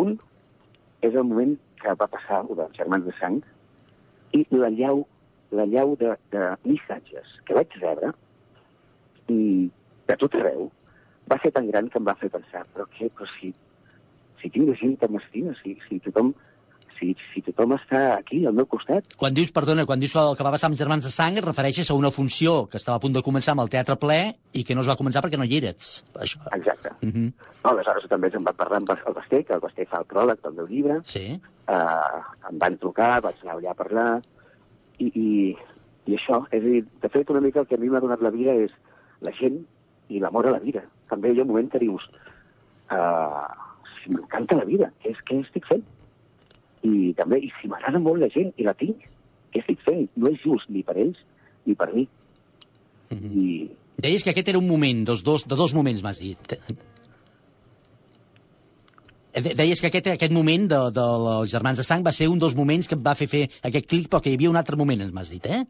[0.01, 0.15] Un
[1.05, 3.41] és el moment que va passar el dels germans de sang
[4.37, 5.03] i la llau,
[5.53, 8.13] la llau de, de missatges que vaig rebre
[9.29, 9.41] i
[10.09, 10.71] de tot arreu
[11.33, 13.53] va ser tan gran que em va fer pensar però què, però si,
[14.41, 16.33] si tinc gent que m'estima, si, si tothom
[17.01, 20.47] si, si tothom està aquí al meu costat, Quan dius, perdona, quan dius el que
[20.47, 23.17] va passar amb Germans de Sang, et refereixes a una funció que estava a punt
[23.17, 24.21] de començar amb el Teatre Ple
[24.53, 26.05] i que no es va començar perquè no hi eres.
[26.15, 26.43] Això.
[26.57, 26.93] Exacte.
[27.01, 27.33] Uh -huh.
[27.65, 30.43] No, aleshores també em va parlar amb el Basté, que el Basté fa el pròleg
[30.43, 31.01] del meu llibre.
[31.05, 31.41] Sí.
[31.69, 32.21] Uh,
[32.51, 34.23] em van trucar, vaig anar allà a parlar,
[34.99, 35.57] i, i,
[36.07, 38.21] i això, és a dir, de fet, una mica el que a mi m'ha donat
[38.23, 38.73] la vida és
[39.21, 39.65] la gent
[40.09, 40.83] i l'amor a la vida.
[41.09, 42.03] També hi ha un moment que dius,
[42.91, 43.47] uh,
[44.03, 45.85] si m'encanta la vida, què, és, què estic fent?
[46.87, 49.03] I també, i si m'agrada molt la gent i la tinc,
[49.53, 50.07] què estic fent?
[50.17, 51.19] No és just ni per ells
[51.67, 52.07] ni per mi.
[53.11, 53.69] I
[54.01, 56.55] Deies que aquest era un moment, dos, dos, de dos moments, m'has dit.
[59.35, 61.05] De- Deies que aquest, aquest moment de, de
[61.37, 63.87] els Germans de Sang va ser un dels moments que et va fer fer aquest
[63.93, 65.61] clic, però que hi havia un altre moment, ens m'has dit, eh?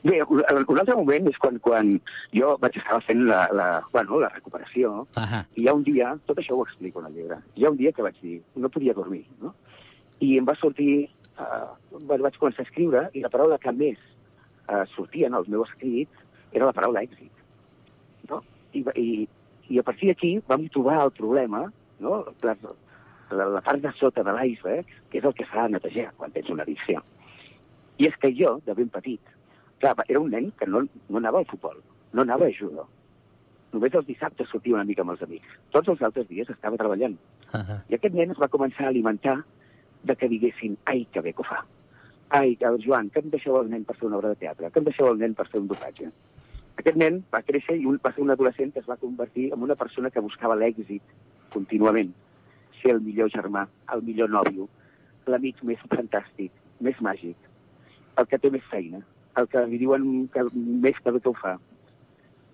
[0.00, 1.90] Bé, un, un altre moment és quan, quan
[2.32, 5.42] jo vaig estar fent la, la, bueno, la recuperació Ahà.
[5.58, 7.76] i hi ha un dia, tot això ho explico en el llibre, hi ha un
[7.76, 9.52] dia que vaig dir, no podia dormir, no?
[10.20, 11.08] I em va sortir,
[11.40, 11.72] uh,
[12.10, 13.98] vaig començar a escriure i la paraula que més
[14.68, 17.44] uh, sortia en els meus escrits era la paraula èxit,
[18.30, 18.42] no?
[18.74, 19.08] I, i,
[19.70, 21.64] i a partir d'aquí vam trobar el problema,
[22.02, 22.22] no?
[22.42, 22.56] La,
[23.30, 26.34] la, la part de sota de l'iceberg, que és el que s'ha de netejar quan
[26.34, 27.02] tens una addicció.
[28.00, 29.34] I és que jo, de ben petit,
[29.80, 31.78] clar, era un nen que no, no anava al futbol,
[32.12, 32.86] no anava a judo.
[33.70, 35.50] Només els dissabtes sortia una mica amb els amics.
[35.70, 37.14] Tots els altres dies estava treballant.
[37.54, 37.78] Ahà.
[37.88, 39.36] I aquest nen es va començar a alimentar
[40.02, 41.64] de que diguessin, ai, que bé que ho fa.
[42.30, 44.78] Ai, que Joan, que em deixeu el nen per fer una obra de teatre, que
[44.80, 46.10] em deixeu el nen per fer un doblatge.
[46.80, 49.62] Aquest nen va créixer i un, va ser un adolescent que es va convertir en
[49.66, 51.14] una persona que buscava l'èxit
[51.52, 52.12] contínuament.
[52.80, 54.68] Ser el millor germà, el millor nòvio,
[55.28, 57.36] l'amic més fantàstic, més màgic,
[58.16, 59.02] el que té més feina,
[59.36, 61.58] el que li diuen que més que bé que ho fa.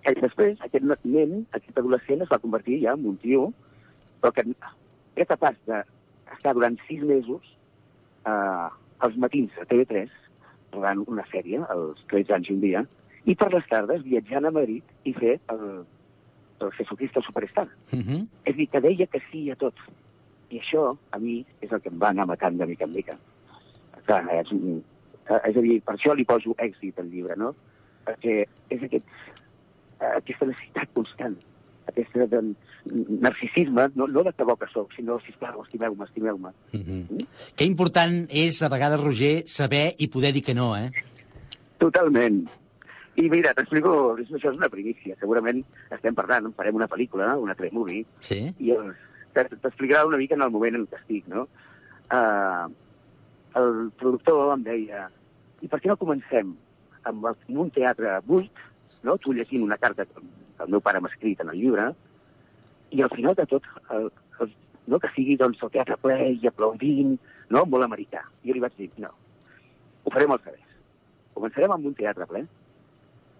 [0.06, 3.48] I després, aquest nen, aquest adolescent, es va convertir ja en un tio,
[4.22, 4.44] però que
[5.16, 5.58] era capaç
[6.30, 7.42] d'estar durant sis mesos
[8.26, 8.68] eh,
[9.04, 10.08] als matins a TV3,
[10.72, 12.84] rodant una sèrie, els 13 anys i un dia,
[13.26, 15.84] i per les tardes viatjant a Madrid i fer el,
[16.62, 17.66] el Jesucristo Superstar.
[17.92, 18.26] Uh -huh.
[18.44, 19.74] És a dir, que deia que sí a tot.
[20.50, 23.16] I això, a mi, és el que em va anar matant de mica en mica.
[24.06, 24.82] Clar, és, un-
[25.44, 27.54] és a dir, per això li poso èxit al llibre, no?
[28.04, 29.04] Perquè és aquest,
[30.00, 31.36] eh, aquesta necessitat constant,
[31.86, 32.42] aquesta de,
[33.20, 36.50] narcisisme, no, no de que bo que sóc, sinó, sisplau, estimeu-me, estimeu-me.
[36.72, 37.26] Uh -huh.
[37.56, 40.90] Que important és, a vegades, Roger, saber i poder dir que no, eh?
[41.78, 42.48] Totalment.
[43.16, 45.16] I mira, t'explico, això és una primícia.
[45.18, 48.54] Segurament estem parlant, farem una pel·lícula, una telemovie, Sí.
[48.58, 48.72] i
[49.32, 51.48] t'explicarà una mica en el moment en què estic, no?
[52.12, 52.70] Uh,
[53.54, 55.10] el productor em deia,
[55.62, 56.54] i per què no comencem
[57.04, 58.52] amb, el, amb un teatre buit,
[59.02, 59.16] no?
[59.18, 60.04] tu llegint una carta
[60.62, 61.90] el meu pare m'ha escrit en el llibre,
[62.90, 64.52] i al final de tot, el, el,
[64.86, 67.16] no que sigui doncs, el teatre ple i aplaudint,
[67.50, 67.64] no?
[67.66, 68.22] molt americà.
[68.46, 69.10] Jo li vaig dir, no,
[70.04, 70.76] ho farem al revés.
[71.36, 72.44] Començarem amb un teatre ple,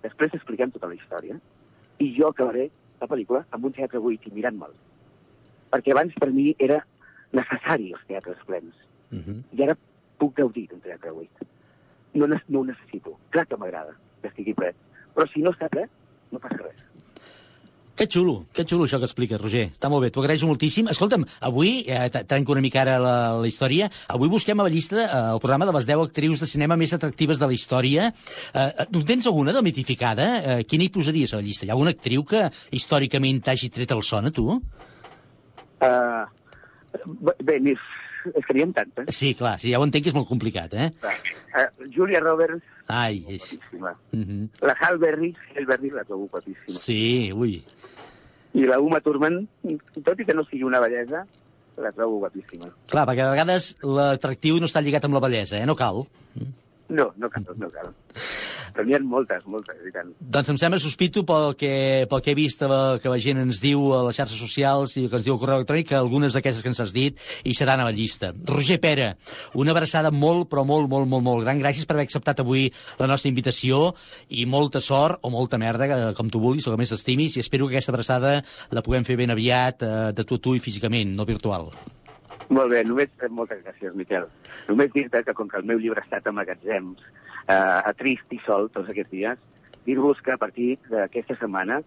[0.03, 1.39] després expliquem tota la història,
[2.03, 2.69] i jo acabaré
[3.01, 4.75] la pel·lícula amb un teatre buit i mirant-me'l.
[5.73, 6.81] Perquè abans per mi era
[7.37, 8.75] necessari els teatres plens.
[9.11, 9.39] Uh -huh.
[9.53, 9.77] I ara
[10.19, 11.47] puc gaudir d'un teatre buit.
[12.15, 13.19] No, no ho necessito.
[13.31, 14.75] Clar que m'agrada que estigui ple.
[15.15, 15.89] Però si no està ple,
[16.31, 16.83] no passa res.
[17.97, 19.71] Que xulo, que xulo això que expliques, Roger.
[19.73, 20.91] Està molt bé, t'ho agraeixo moltíssim.
[20.93, 24.99] Escolta'm, avui, eh, trenco una mica ara la, la història, avui busquem a la llista
[25.07, 28.11] eh, el programa de les 10 actrius de cinema més atractives de la història.
[28.53, 30.29] Eh, eh, en tens alguna de mitificada?
[30.37, 31.65] Eh, quina hi posaries a la llista?
[31.65, 32.45] Hi ha alguna actriu que
[32.77, 34.61] històricament t'hagi tret el son a tu?
[35.81, 36.25] Uh,
[37.41, 37.81] bé, més,
[38.29, 39.09] és que n'hi ha tantes.
[39.17, 40.93] Sí, clar, sí, ja ho entenc que és molt complicat, eh?
[41.01, 43.59] Uh, Julia Roberts, Ai, és...
[43.73, 43.81] Uh
[44.13, 44.49] -huh.
[44.63, 46.79] La Hal Berry, Hal Berry la trobo guapíssima.
[46.79, 47.65] Sí, ui.
[48.57, 49.43] I la Uma Thurman,
[50.01, 51.27] tot i que no sigui una bellesa,
[51.83, 52.71] la trobo guapíssima.
[52.89, 55.67] Clar, perquè a vegades l'atractiu no està lligat amb la bellesa, eh?
[55.69, 56.07] No cal.
[56.89, 57.91] No, no cal, no cal.
[58.77, 60.13] Però n'hi ha moltes, moltes, i tant.
[60.21, 61.71] Doncs em sembla, sospito, pel que,
[62.11, 62.69] pel que he vist eh,
[63.03, 65.63] que la gent ens diu a les xarxes socials i que ens diu al correu
[65.63, 68.35] electrònic, que algunes d'aquestes que ens has dit hi seran a la llista.
[68.53, 69.09] Roger Pera,
[69.59, 71.63] una abraçada molt, però molt, molt, molt, molt gran.
[71.65, 72.69] Gràcies per haver acceptat avui
[73.01, 73.95] la nostra invitació
[74.29, 77.45] i molta sort o molta merda, eh, com tu vulguis, o que més estimis, i
[77.45, 78.39] espero que aquesta abraçada
[78.71, 81.73] la puguem fer ben aviat eh, de tu a tu i físicament, no virtual.
[82.49, 84.29] Molt bé, només, eh, moltes gràcies, Miquel.
[84.69, 87.03] Només dir-te que com que el meu llibre ha estat a magatzems,
[87.49, 89.39] eh, a trist i sol tots aquests dies,
[89.87, 91.83] dir-vos que a partir d'aquesta setmana,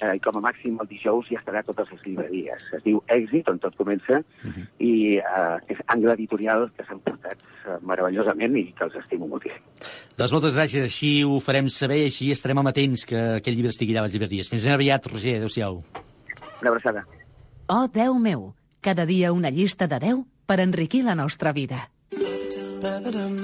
[0.00, 2.64] eh, i com a màxim el dijous, ja estarà a totes les llibreries.
[2.76, 4.22] Es diu Èxit, on tot comença,
[4.78, 9.64] i eh, és angle editorial que s'han portat eh, meravellosament i que els estimo moltíssim.
[10.18, 13.96] Doncs moltes gràcies, així ho farem saber i així estarem amatents que aquest llibre estigui
[13.96, 14.48] allà a les llibreries.
[14.48, 15.82] Fins ben aviat, Roger, adéu-siau.
[16.60, 17.04] Una abraçada.
[17.68, 21.90] Oh, Déu meu, cada dia una llista de 10 per enriquir la nostra vida.
[22.80, 23.36] Ba-ba-dum,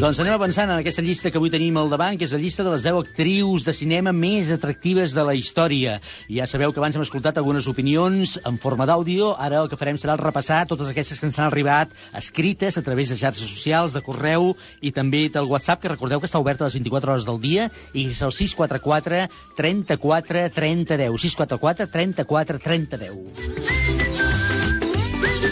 [0.00, 2.64] doncs anem avançant en aquesta llista que avui tenim al davant, que és la llista
[2.64, 5.98] de les 10 actrius de cinema més atractives de la història.
[6.32, 10.00] Ja sabeu que abans hem escoltat algunes opinions en forma d'àudio, ara el que farem
[10.00, 14.00] serà repassar totes aquestes que ens han arribat escrites a través de xarxes socials, de
[14.00, 17.44] correu i també del WhatsApp, que recordeu que està obert a les 24 hores del
[17.44, 19.26] dia, i és el 644
[19.60, 21.20] 34 30 10.
[21.28, 24.19] 644 34 30 10.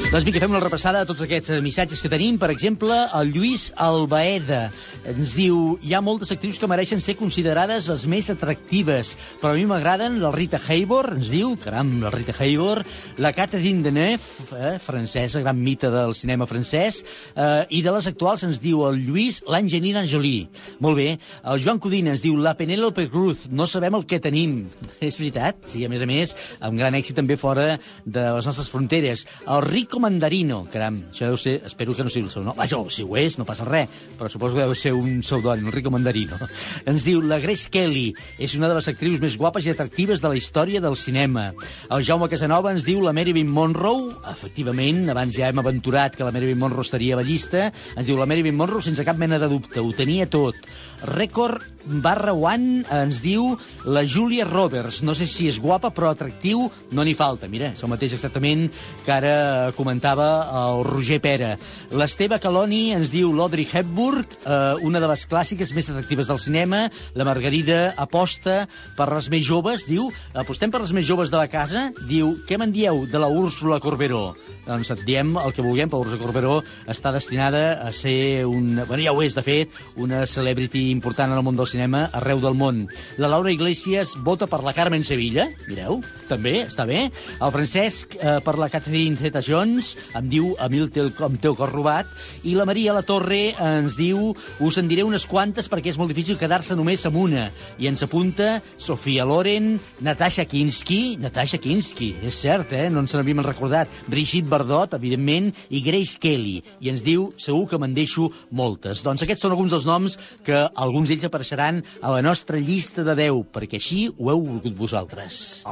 [0.09, 2.39] Doncs vinga, fem una repassada de tots aquests eh, missatges que tenim.
[2.41, 4.71] Per exemple, el Lluís Albaeda
[5.11, 9.11] ens diu hi ha moltes actrius que mereixen ser considerades les més atractives,
[9.43, 12.89] però a mi m'agraden la Rita Hayworth, ens diu, caram, la Rita Hayworth,
[13.21, 17.03] la Catherine Deneuve, eh, francesa, gran mite del cinema francès,
[17.37, 20.49] eh, i de les actuals ens diu el Lluís l'Angelina Jolie.
[20.81, 21.09] Molt bé.
[21.45, 24.57] El Joan Codina ens diu la Penélope Cruz, no sabem el que tenim.
[25.05, 26.33] És veritat, sí, a més a més,
[26.65, 27.75] amb gran èxit també fora
[28.09, 29.29] de les nostres fronteres.
[29.45, 32.57] El Rico Mandarino, caram, això deu ser, espero que no sigui el seu nom.
[32.59, 35.75] Vaja, si ho és, no passa res, però suposo que deu ser un pseudònim, el
[35.75, 36.39] Rico Mandarino.
[36.91, 40.33] Ens diu, la Grace Kelly és una de les actrius més guapes i atractives de
[40.33, 41.49] la història del cinema.
[41.95, 46.35] El Jaume Casanova ens diu la Marilyn Monroe, efectivament, abans ja hem aventurat que la
[46.35, 49.51] Marilyn Monroe estaria a la llista, ens diu la Marilyn Monroe sense cap mena de
[49.51, 50.59] dubte, ho tenia tot.
[51.07, 53.55] Rècord barra one ens diu
[53.89, 55.01] la Julia Roberts.
[55.07, 57.49] No sé si és guapa, però atractiu no n'hi falta.
[57.49, 58.67] Mira, és el mateix exactament
[59.07, 60.29] que ara comentava
[60.65, 61.55] el Roger Pera.
[61.97, 66.87] L'Esteve Caloni ens diu l'Audrey Hepburn, eh, una de les clàssiques més atractives del cinema.
[67.15, 71.49] La Margarida aposta per les més joves, diu, apostem per les més joves de la
[71.49, 74.37] casa, diu, què me'n dieu de la Úrsula Corberó?
[74.69, 76.59] Doncs et diem el que vulguem, però Úrsula Corberó
[76.91, 78.77] està destinada a ser un...
[78.83, 82.43] Bueno, ja ho és, de fet, una celebrity important en el món del cinema arreu
[82.43, 82.83] del món.
[83.17, 87.07] La Laura Iglesias vota per la Carmen Sevilla, mireu, també, està bé.
[87.41, 91.09] El Francesc eh, per la Catherine Zeta-Jones, em diu a mi el teu,
[91.41, 92.11] teu cor robat,
[92.45, 96.13] i la Maria La Torre ens diu us en diré unes quantes perquè és molt
[96.13, 97.49] difícil quedar-se només amb una.
[97.81, 102.89] I ens apunta Sofia Loren, Natasha Kinski, Natasha Kinski, és cert, eh?
[102.93, 106.59] no ens n'havíem recordat, Brigitte Bardot, evidentment, i Grace Kelly.
[106.83, 109.05] I ens diu, segur que me'n deixo moltes.
[109.07, 113.15] Doncs aquests són alguns dels noms que alguns d'ells apareixeran a la nostra llista de
[113.15, 115.63] 10, perquè així ho heu volgut vosaltres.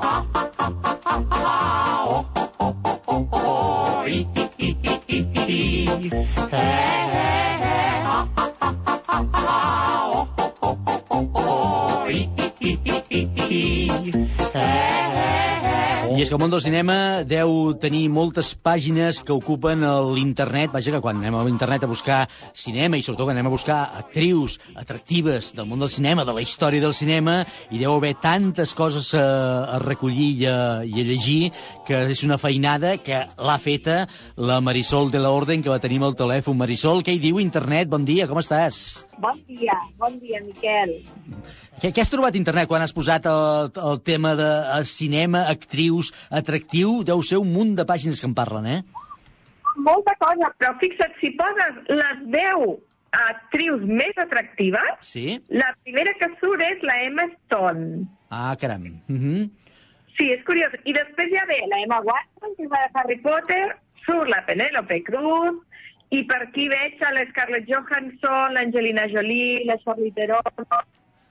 [4.07, 4.47] I
[16.23, 19.83] és que el món del cinema deu tenir moltes pàgines que ocupen
[20.15, 20.71] l'internet.
[20.73, 22.21] Vaja, que quan anem a l'internet a buscar
[22.57, 26.45] cinema i sobretot quan anem a buscar actrius atractives del món del cinema, de la
[26.45, 29.27] història del cinema, hi deu haver tantes coses a,
[29.77, 30.57] a recollir i a,
[30.89, 31.51] i a llegir
[31.87, 34.07] que és una feinada que l'ha feta
[34.41, 36.57] la Marisol de la Orden, que va tenir al telèfon.
[36.57, 37.93] Marisol, què hi diu internet?
[37.93, 39.05] Bon dia, com estàs?
[39.21, 40.99] Bon dia, bon dia, Miquel.
[41.77, 45.43] Què, què has trobat a internet quan has posat el, el tema de eh, cinema,
[45.53, 47.03] actrius, atractiu?
[47.05, 48.83] Deu ser un munt de pàgines que en parlen, eh?
[49.77, 52.79] Molta cosa, però fixa't, si poses les 10
[53.17, 55.39] actrius més atractives, Sí?
[55.49, 58.07] la primera que surt és la Emma Stone.
[58.31, 58.83] Ah, caram.
[59.09, 59.51] Uh -huh.
[60.17, 60.73] Sí, és curiós.
[60.85, 63.77] I després ja ve la Emma Watson, que és la de Harry Potter,
[64.07, 65.61] surt la Penélope Cruz,
[66.11, 70.43] i per aquí veig a la Scarlett Johansson, l'Angelina Jolie, la Charlize Theron,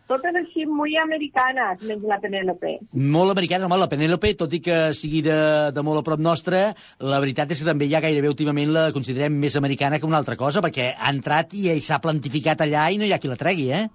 [0.10, 2.76] totes així muy americanes, menys la Penélope.
[2.94, 5.38] Molt americana, home, la Penélope, tot i que sigui de,
[5.76, 6.62] de molt a prop nostre,
[7.02, 10.38] la veritat és que també ja gairebé últimament la considerem més americana que una altra
[10.40, 13.72] cosa, perquè ha entrat i s'ha plantificat allà i no hi ha qui la tregui,
[13.74, 13.86] eh?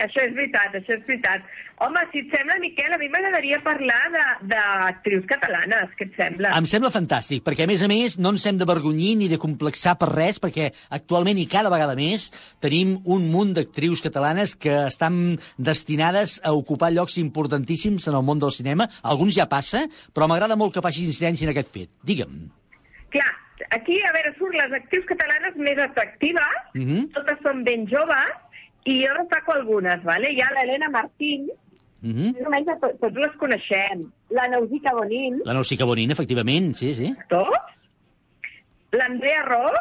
[0.00, 1.44] Això és veritat, això és veritat.
[1.82, 6.50] Home, si et sembla, Miquel, a mi m'agradaria parlar de- d'actrius catalanes, què et sembla?
[6.58, 9.38] Em sembla fantàstic, perquè a més a més no ens hem de vergonyir ni de
[9.40, 12.26] complexar per res, perquè actualment i cada vegada més
[12.60, 18.38] tenim un munt d'actrius catalanes que estan destinades a ocupar llocs importantíssims en el món
[18.38, 18.86] del cinema.
[19.02, 21.88] Alguns ja passa, però m'agrada molt que faci incidència en aquest fet.
[22.04, 22.50] Digue'm.
[23.08, 23.30] Clar,
[23.70, 27.08] aquí, a veure, surt les actrius catalanes més atractives, Mhm.
[27.16, 28.36] totes són ben joves,
[28.84, 30.30] i jo destaco algunes, vale?
[30.32, 31.48] Hi ha l'Helena Martín,
[32.02, 32.32] Mhm.
[32.36, 34.06] més o menys to- tots les coneixem.
[34.30, 37.14] La Nausica Bonin, La Nausica Bonin, efectivament, sí, sí.
[37.28, 37.58] tots.
[38.92, 39.76] L'Andrea Ros,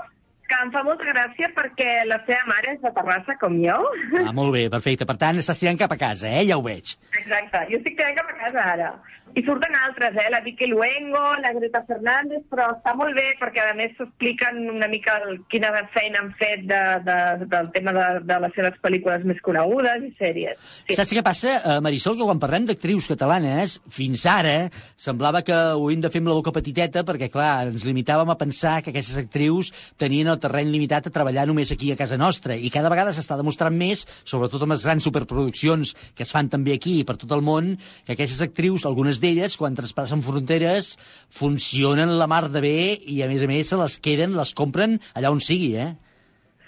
[0.50, 3.78] que em fa molta gràcia perquè la seva mare és de Terrassa, com jo.
[4.26, 5.06] Ah, molt bé, perfecte.
[5.06, 6.44] Per tant, estàs tirant cap a casa, eh?
[6.50, 6.96] Ja ho veig.
[7.22, 8.92] Exacte, jo estic tirant cap a casa ara.
[9.38, 10.28] I surten altres, eh?
[10.32, 14.88] La Vicky Luengo, la Greta Fernández, però està molt bé perquè a més s'expliquen una
[14.90, 17.18] mica el, quina feina han fet de, de,
[17.52, 20.58] del tema de, de les seves pel·lícules més conegudes i sèries.
[20.88, 20.98] Sí.
[20.98, 24.56] Saps què passa, eh, Marisol, que quan parlem d'actrius catalanes, fins ara
[24.98, 28.38] semblava que ho hem de fer amb la boca petiteta perquè, clar, ens limitàvem a
[28.40, 29.72] pensar que aquestes actrius
[30.02, 33.38] tenien el terreny limitat a treballar només aquí a casa nostra i cada vegada s'està
[33.40, 37.32] demostrant més, sobretot amb les grans superproduccions que es fan també aquí i per tot
[37.36, 37.76] el món,
[38.06, 40.96] que aquestes actrius, algunes d'elles, quan traspassen fronteres,
[41.34, 45.00] funcionen la mar de bé i, a més a més, se les queden, les compren
[45.14, 45.94] allà on sigui, eh?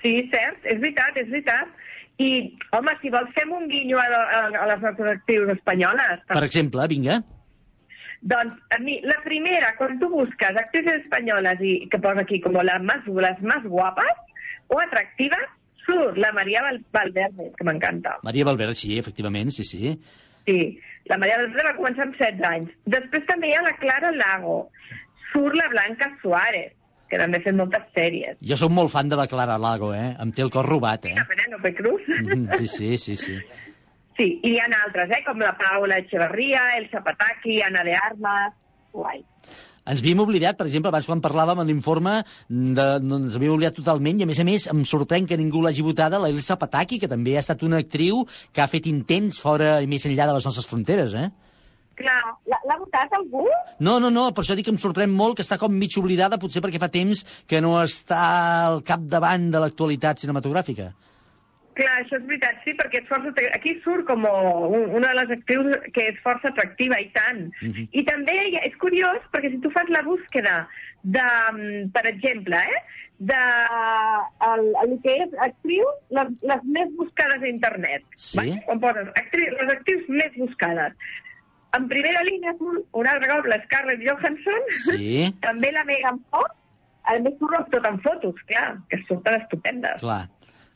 [0.01, 1.77] Sí, cert, és veritat, és veritat.
[2.21, 2.31] I,
[2.75, 6.25] home, si vols fem un guinyo a, a, a les nostres actrius espanyoles.
[6.29, 7.21] Per exemple, vinga.
[8.21, 12.53] Doncs, a mi, la primera, quan tu busques actrices espanyoles i que posa aquí com
[12.53, 14.13] las más, las más guapas
[14.67, 15.47] o atractivas,
[15.85, 18.19] surt la María Val Valverde, que m'encanta.
[18.23, 19.95] Maria Valverde, sí, efectivament, sí, sí.
[20.45, 20.79] Sí,
[21.09, 22.75] la Maria Valverde va començar amb 16 anys.
[22.97, 24.59] Després també hi ha la Clara Lago.
[25.31, 26.73] Surt la Blanca Suárez,
[27.09, 28.37] que també ha fet moltes sèries.
[28.51, 30.11] Jo sóc molt fan de la Clara Lago, eh?
[30.21, 31.15] Em té el cor robat, eh?
[31.17, 32.07] La Penélope Cruz.
[32.21, 33.39] Mm, sí, sí, sí, sí.
[34.19, 35.23] Sí, i hi ha altres, eh?
[35.25, 38.53] com la Paula Echeverría, el Zapataki, Ana de Armas...
[38.91, 39.21] Guai.
[39.81, 42.19] Ens havíem oblidat, per exemple, abans quan parlàvem en l'informe,
[42.53, 45.81] no, ens havíem oblidat totalment, i a més a més em sorprèn que ningú l'hagi
[45.81, 48.21] votada, la Elsa Pataki, que també ha estat una actriu
[48.53, 51.31] que ha fet intents fora i més enllà de les nostres fronteres, eh?
[52.01, 53.47] Clar, l'ha votat algú?
[53.81, 56.39] No, no, no, per això dic que em sorprèn molt que està com mig oblidada,
[56.41, 58.21] potser perquè fa temps que no està
[58.69, 60.91] al capdavant de l'actualitat cinematogràfica.
[61.81, 63.33] Clar, això és veritat, sí, perquè és força...
[63.57, 67.47] Aquí surt com un- una de les actrius que és força atractiva, i tant.
[67.61, 67.87] Mhm.
[67.91, 70.67] I també és curiós, perquè si tu fas la búsqueda
[71.01, 71.23] de,
[71.53, 72.83] mm, per exemple, eh,
[73.21, 73.39] de
[74.51, 78.05] el, el que és actriu, les, les més buscades a internet.
[78.15, 78.37] Sí.
[78.39, 78.61] Vale?
[78.67, 80.95] Quan poses actriu, les actrius més buscades.
[81.77, 85.29] En primera línia un altre cop la Scarlett Johansson, Sí.
[85.45, 86.51] també la Megan Fox,
[87.09, 90.01] a més surt tot en fotos, clar, que surten estupendes.
[90.03, 90.25] Clar.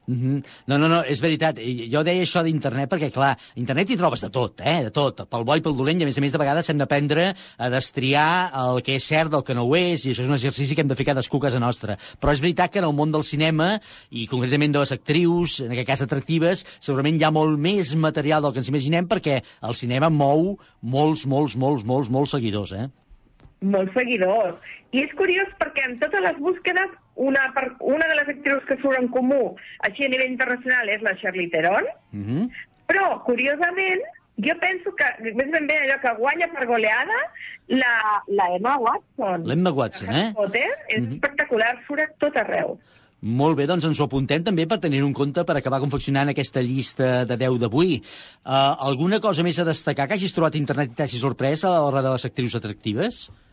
[0.07, 0.45] Mm -hmm.
[0.67, 1.57] No, no, no, és veritat.
[1.91, 4.83] Jo deia això d'internet perquè, clar, internet hi trobes de tot, eh?
[4.83, 5.27] De tot.
[5.29, 7.69] Pel bo i pel dolent, i a més a més de vegades hem d'aprendre a
[7.69, 10.75] destriar el que és cert del que no ho és, i això és un exercici
[10.75, 11.97] que hem de fer cadascú a casa nostra.
[12.19, 13.79] Però és veritat que en el món del cinema,
[14.11, 18.41] i concretament de les actrius, en aquest cas atractives, segurament hi ha molt més material
[18.41, 22.89] del que ens imaginem perquè el cinema mou molts, molts, molts, molts, molts seguidors, eh?
[23.61, 24.55] molts seguidors.
[24.93, 28.78] I és curiós perquè en totes les búsquedes una, per, una de les actrius que
[28.82, 29.55] surt en comú
[29.88, 32.49] així a nivell internacional és la Charlize Theron, Mm -hmm.
[32.88, 34.01] però, curiosament,
[34.38, 37.20] jo penso que, més ben bé allò que guanya per goleada,
[37.68, 39.47] la, la Emma Watson.
[39.47, 40.32] L'Emma Watson, eh?
[40.36, 41.13] Potter és Mhm.
[41.13, 42.78] espectacular, surt a tot arreu.
[43.22, 46.61] Molt bé, doncs ens ho apuntem també per tenir-ho en compte per acabar confeccionant aquesta
[46.61, 48.03] llista de 10 d'avui.
[48.45, 51.70] Uh, alguna cosa més a destacar que hagis trobat a internet i t'hagi sorprès a
[51.70, 53.30] l'hora de les actrius atractives?
[53.30, 53.44] En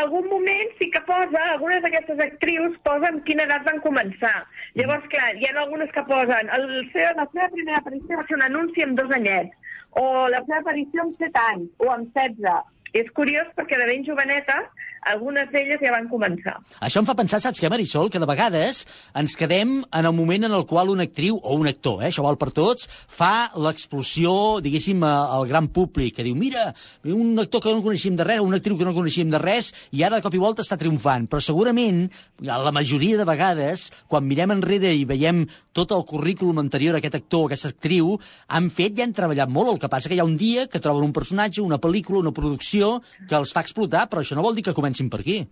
[0.00, 4.36] algun moment sí que posa, algunes d'aquestes actrius posen quina edat van començar.
[4.78, 8.38] Llavors, clar, hi ha algunes que posen el seu, la seva primera aparició va ser
[8.38, 9.56] un anunci amb dos anyets,
[10.02, 12.76] o la seva aparició amb 7 anys, o amb 16.
[13.00, 16.58] És curiós perquè de ben jovenetes, algunes d'elles ja van començar.
[16.80, 18.10] Això em fa pensar, saps què, Marisol?
[18.10, 18.84] Que de vegades
[19.14, 22.22] ens quedem en el moment en el qual una actriu, o un actor, eh, això
[22.22, 26.74] val per tots, fa l'explosió, diguéssim, a- al gran públic, que diu, mira,
[27.04, 30.02] un actor que no coneixíem de res, una actriu que no coneixíem de res, i
[30.02, 31.28] ara de cop i volta està triomfant.
[31.28, 36.94] Però segurament, la majoria de vegades, quan mirem enrere i veiem tot el currículum anterior
[36.94, 39.70] a aquest actor o aquesta actriu, han fet i han treballat molt.
[39.72, 42.32] El que passa que hi ha un dia que troben un personatge, una pel·lícula, una
[42.32, 45.46] producció, que els fa explotar, però això no vol dir que comencin per aquí.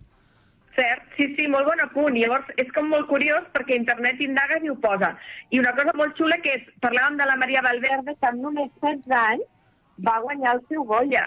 [0.75, 2.15] Cert, sí, sí, molt bon apunt.
[2.15, 5.15] Llavors, és com molt curiós perquè internet indagues i ho posa.
[5.51, 8.71] I una cosa molt xula que és, parlàvem de la Maria Valverde, que amb només
[8.83, 9.47] 16 anys
[10.07, 11.25] va guanyar el seu Goya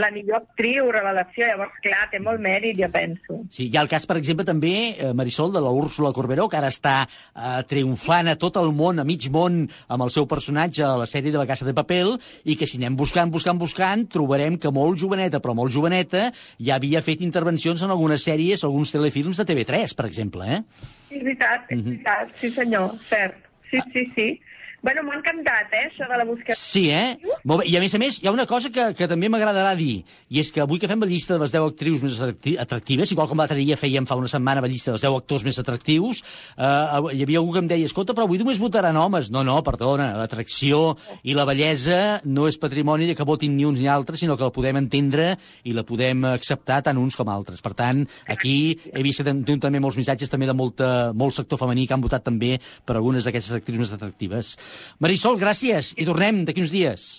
[0.00, 1.46] la millor actriu, revelació.
[1.46, 3.40] Llavors, clar, té molt mèrit, jo penso.
[3.52, 6.56] Sí, hi ha el cas, per exemple, també, eh, Marisol, de la Úrsula Corberó, que
[6.56, 10.82] ara està eh, triomfant a tot el món, a mig món, amb el seu personatge
[10.84, 12.14] a la sèrie de la Casa de Papel,
[12.44, 16.76] i que si anem buscant, buscant, buscant, trobarem que molt joveneta, però molt joveneta, ja
[16.76, 20.62] havia fet intervencions en algunes sèries, alguns telefilms de TV3, per exemple, eh?
[21.08, 21.84] Sí, és veritat, és Mhm.
[21.84, 22.28] veritat.
[22.40, 23.34] Sí, senyor, cert.
[23.70, 24.40] Sí, sí, sí.
[24.82, 26.56] Bueno, m'ha encantat, eh, això de la búsqueda.
[26.58, 27.16] Sí, eh?
[27.44, 27.68] Molt bé.
[27.70, 30.40] I a més a més, hi ha una cosa que, que també m'agradarà dir, i
[30.42, 33.28] és que avui que fem la llista de les 10 actrius més atracti- atractives, igual
[33.30, 36.24] com l'altre dia fèiem fa una setmana la llista dels 10 actors més atractius,
[36.58, 39.30] eh, hi havia algú que em deia, escolta, però avui només votaran homes.
[39.30, 43.78] No, no, perdona, l'atracció i la bellesa no és patrimoni de que votin ni uns
[43.78, 47.62] ni altres, sinó que la podem entendre i la podem acceptar tant uns com altres.
[47.62, 51.94] Per tant, aquí he vist també molts missatges també de molta, molt sector femení que
[51.94, 54.56] han votat també per algunes d'aquestes actrius més atractives.
[55.00, 57.10] Marisol, gràcies, i tornem d'aquí uns dies.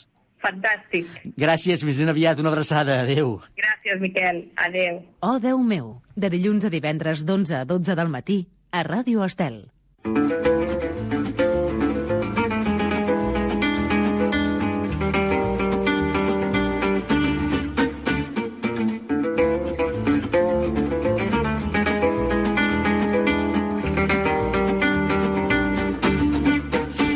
[0.44, 1.08] Fantàstic.
[1.40, 3.02] Gràcies, més ben aviat, una abraçada.
[3.06, 3.38] Adéu.
[3.60, 4.44] Gràcies, Miquel.
[4.60, 5.00] Adéu.
[5.22, 9.64] Oh, Déu meu, de dilluns a divendres d'11 a 12 del matí a Ràdio Estel.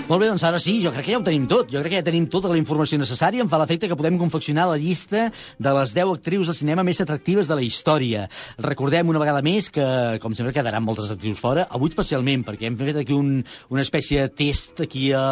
[0.08, 1.68] Molt bé, doncs ara sí, jo crec que ja ho tenim tot.
[1.68, 3.43] Jo crec que ja tenim tota la informació necessària.
[3.43, 5.26] Em fa l'efecte que podem confeccionar la llista
[5.60, 8.22] de les 10 actrius de cinema més atractives de la història.
[8.64, 9.84] Recordem una vegada més que,
[10.24, 14.22] com sempre, quedaran moltes actrius fora, avui especialment, perquè hem fet aquí un, una espècie
[14.24, 15.26] de test aquí a,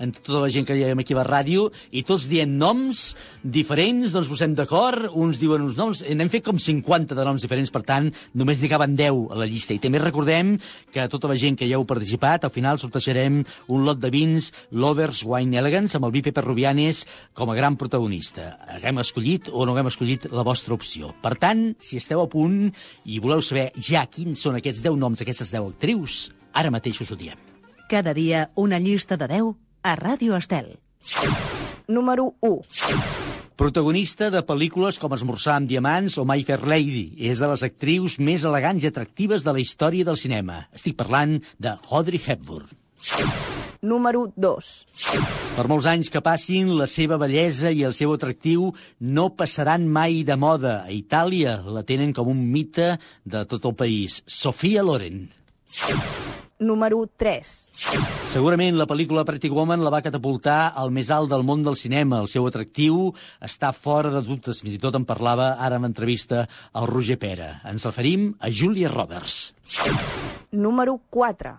[0.00, 3.04] en tota la gent que hi ha aquí a la ràdio, i tots dient noms
[3.44, 7.74] diferents, doncs posem d'acord, uns diuen uns noms, n'hem fet com 50 de noms diferents,
[7.76, 9.76] per tant, només n'hi caben 10 a la llista.
[9.76, 10.56] I també recordem
[10.88, 14.52] que tota la gent que hi heu participat, al final sortejarem un lot de vins
[14.70, 17.04] Lovers Wine Elegance amb el vi Pepe Rubianes
[17.36, 18.56] com a gran protagonista.
[18.68, 21.12] Haguem escollit o no haguem escollit la vostra opció.
[21.22, 22.70] Per tant, si esteu a punt
[23.04, 27.12] i voleu saber ja quins són aquests 10 noms d'aquestes 10 actrius, ara mateix us
[27.12, 27.38] ho diem.
[27.88, 29.52] Cada dia una llista de 10
[29.82, 30.78] a Ràdio Estel.
[31.88, 32.62] Número 1.
[33.58, 37.12] Protagonista de pel·lícules com Esmorzar amb diamants o My Fair Lady.
[37.20, 40.64] És de les actrius més elegants i atractives de la història del cinema.
[40.72, 42.70] Estic parlant de Audrey Hepburn.
[43.82, 44.66] Número 2.
[45.56, 48.68] Per molts anys que passin, la seva bellesa i el seu atractiu
[49.02, 50.84] no passaran mai de moda.
[50.86, 52.92] A Itàlia la tenen com un mite
[53.26, 54.20] de tot el país.
[54.30, 55.24] Sofia Loren.
[56.62, 57.50] Número 3.
[58.30, 62.22] Segurament la pel·lícula Pretty Woman la va catapultar al més alt del món del cinema.
[62.22, 63.08] El seu atractiu
[63.42, 64.62] està fora de dubtes.
[64.62, 67.50] Fins i tot en parlava ara en entrevista al Roger Pera.
[67.66, 69.42] Ens referim a Julia Roberts.
[70.52, 71.50] Número 4.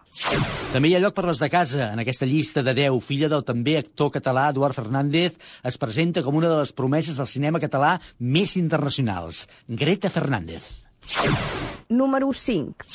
[0.70, 1.88] També hi ha lloc per les de casa.
[1.96, 6.38] En aquesta llista de 10, filla del també actor català Eduard Fernández, es presenta com
[6.38, 9.48] una de les promeses del cinema català més internacionals.
[9.68, 10.86] Greta Fernández.
[11.90, 12.86] Número 5.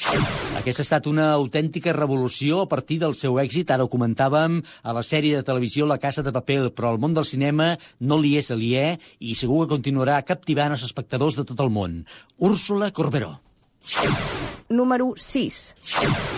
[0.61, 4.95] Aquesta ha estat una autèntica revolució a partir del seu èxit, ara ho comentàvem, a
[4.95, 8.37] la sèrie de televisió La Casa de Paper, però el món del cinema no li
[8.39, 12.05] és aliè i segur que continuarà captivant els espectadors de tot el món.
[12.39, 13.35] Úrsula Corberó.
[14.69, 15.59] Número 6.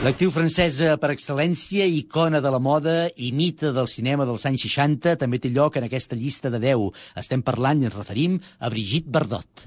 [0.04, 5.16] L'actriu francesa per excel·lència, icona de la moda i mite del cinema dels anys 60,
[5.18, 6.92] també té lloc en aquesta llista de 10.
[7.18, 9.66] Estem parlant i ens referim a Brigitte Bardot.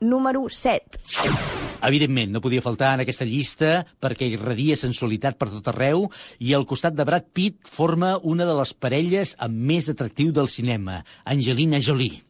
[0.00, 1.00] Número 7.
[1.88, 3.70] Evidentment, no podia faltar en aquesta llista
[4.00, 6.06] perquè irradia sensualitat per tot arreu
[6.44, 10.48] i al costat de Brad Pitt forma una de les parelles amb més atractiu del
[10.52, 12.20] cinema, Angelina Jolie.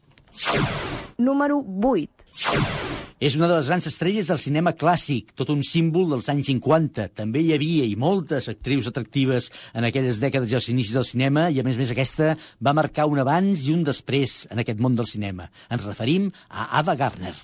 [1.18, 2.89] Número 8.
[3.20, 7.10] És una de les grans estrelles del cinema clàssic, tot un símbol dels anys 50.
[7.20, 11.50] També hi havia i moltes actrius atractives en aquelles dècades i als inicis del cinema,
[11.52, 12.32] i a més a més aquesta
[12.64, 15.50] va marcar un abans i un després en aquest món del cinema.
[15.68, 17.36] Ens referim a Ava Gardner.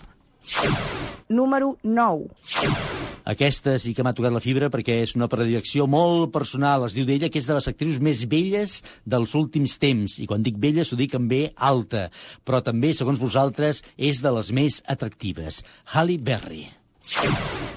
[1.29, 2.96] Número 9.
[3.27, 6.87] Aquesta sí que m'ha tocat la fibra perquè és una predilecció molt personal.
[6.87, 10.21] Es diu d'ella que és de les actrius més belles dels últims temps.
[10.23, 12.07] I quan dic belles ho dic amb B alta.
[12.47, 15.65] Però també, segons vosaltres, és de les més atractives.
[15.91, 16.69] Halle Berry.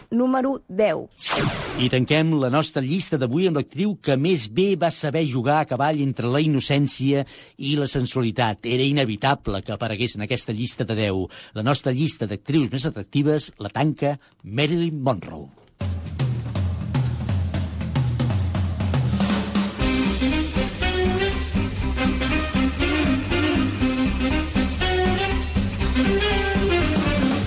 [0.09, 1.84] Número 10.
[1.86, 5.67] I tanquem la nostra llista d'avui amb l'actriu que més bé va saber jugar a
[5.69, 7.21] cavall entre la innocència
[7.57, 8.65] i la sensualitat.
[8.65, 11.30] Era inevitable que aparegués en aquesta llista de 10.
[11.61, 15.68] La nostra llista d'actrius més atractives la tanca Marilyn Monroe.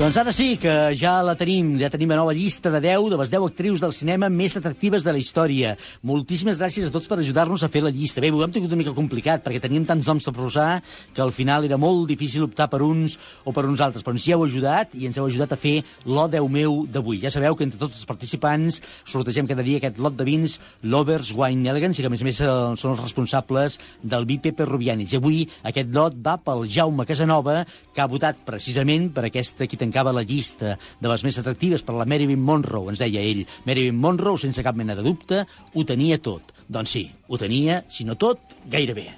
[0.03, 3.19] Doncs ara sí, que ja la tenim, ja tenim la nova llista de 10 de
[3.21, 5.77] les 10 actrius del cinema més atractives de la història.
[6.03, 8.19] Moltíssimes gràcies a tots per ajudar-nos a fer la llista.
[8.19, 10.81] Bé, ho hem tingut una mica complicat, perquè teníem tants noms a posar
[11.15, 13.15] que al final era molt difícil optar per uns
[13.47, 15.85] o per uns altres, però ens hi heu ajudat i ens heu ajudat a fer
[16.03, 17.21] l'O 10 meu d'avui.
[17.23, 21.31] Ja sabeu que entre tots els participants sortegem cada dia aquest lot de vins Lovers
[21.31, 24.67] Wine Elegance i que a més a més eh, són els responsables del vi Pepe
[24.67, 25.15] Rubianis.
[25.15, 27.61] I avui aquest lot va pel Jaume Casanova,
[27.95, 31.99] que ha votat precisament per aquesta qui tancava la llista de les més atractives per
[31.99, 33.45] la Marilyn Monroe, ens deia ell.
[33.69, 36.57] Marilyn Monroe, sense cap mena de dubte, ho tenia tot.
[36.73, 39.11] Doncs sí, ho tenia, si no tot, gairebé.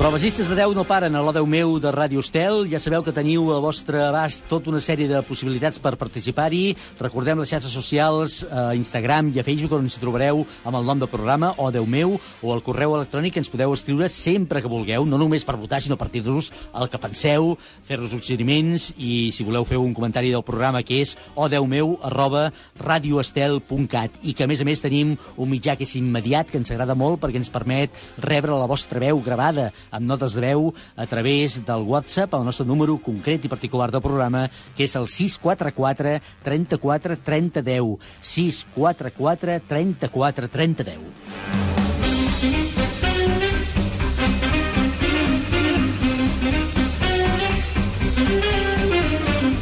[0.00, 2.62] Però les llistes de 10 no paren a l'Odeu meu de Ràdio Estel.
[2.72, 6.70] Ja sabeu que teniu a vostre abast tota una sèrie de possibilitats per participar-hi.
[6.96, 11.02] Recordem les xarxes socials, a Instagram i a Facebook, on ens trobareu amb el nom
[11.02, 14.70] del programa, o Déu meu, o el correu electrònic que ens podeu escriure sempre que
[14.72, 16.48] vulgueu, no només per votar, sinó per dir-nos
[16.80, 17.50] el que penseu,
[17.84, 22.46] fer-nos suggeriments i, si voleu fer un comentari del programa, que és odeumeu arroba
[22.80, 26.72] radioestel.cat i que, a més a més, tenim un mitjà que és immediat, que ens
[26.72, 31.06] agrada molt perquè ens permet rebre la vostra veu gravada amb notes de veu a
[31.10, 36.18] través del WhatsApp, el nostre número concret i particular del programa, que és el 644
[36.44, 37.98] 34 30 10.
[38.20, 41.79] 644 34 30 10.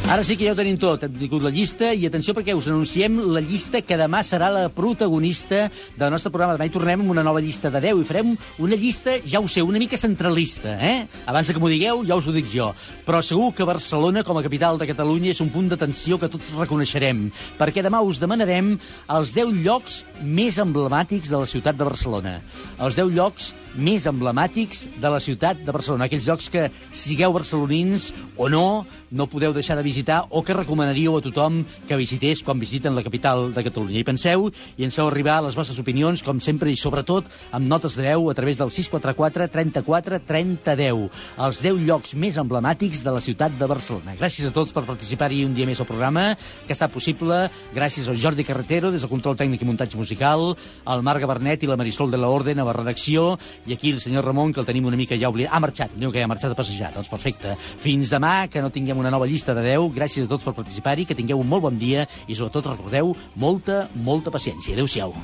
[0.08, 1.02] Ara sí que ja ho tenim tot.
[1.04, 4.62] Hem tingut la llista i atenció perquè us anunciem la llista que demà serà la
[4.72, 5.66] protagonista
[6.00, 6.54] del nostre programa.
[6.56, 8.30] Demà hi tornem amb una nova llista de 10 i farem
[8.64, 11.04] una llista, ja ho sé, una mica centralista, eh?
[11.28, 12.70] Abans que m'ho digueu, ja us ho dic jo.
[13.04, 16.56] Però segur que Barcelona, com a capital de Catalunya, és un punt d'atenció que tots
[16.56, 17.26] reconeixerem,
[17.60, 18.78] perquè demà us demanarem
[19.12, 22.38] els 10 llocs més emblemàtics de la ciutat de Barcelona.
[22.80, 26.06] Els 10 llocs més emblemàtics de la ciutat de Barcelona.
[26.08, 31.16] Aquells llocs que, sigueu barcelonins o no, no podeu deixar de visitar o que recomanaríeu
[31.16, 34.00] a tothom que visités quan visiten la capital de Catalunya.
[34.00, 37.96] I penseu i ens feu arribar les vostres opinions, com sempre, i sobretot amb notes
[37.96, 41.04] de 10 a través del 644 34 30 10.
[41.46, 44.16] Els 10 llocs més emblemàtics de la ciutat de Barcelona.
[44.18, 46.30] Gràcies a tots per participar-hi un dia més al programa,
[46.66, 50.54] que estat possible gràcies al Jordi Carretero, des del control tècnic i muntatge musical,
[50.84, 54.00] al Marc Gabernet i la Marisol de la Orden a la redacció, i aquí el
[54.00, 55.54] senyor Ramon, que el tenim una mica ja oblidat.
[55.54, 56.92] Ha marxat, diu que ha marxat a passejar.
[56.94, 57.56] Doncs perfecte.
[57.58, 59.90] Fins demà, que no tinguem una nova llista de 10.
[59.96, 63.88] Gràcies a tots per participar-hi, que tingueu un molt bon dia i sobretot recordeu molta,
[63.94, 64.76] molta paciència.
[64.78, 65.14] Adéu-siau.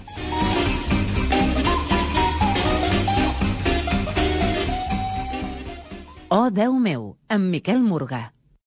[6.35, 8.34] Oh, Déu meu, amb Miquel Morgà.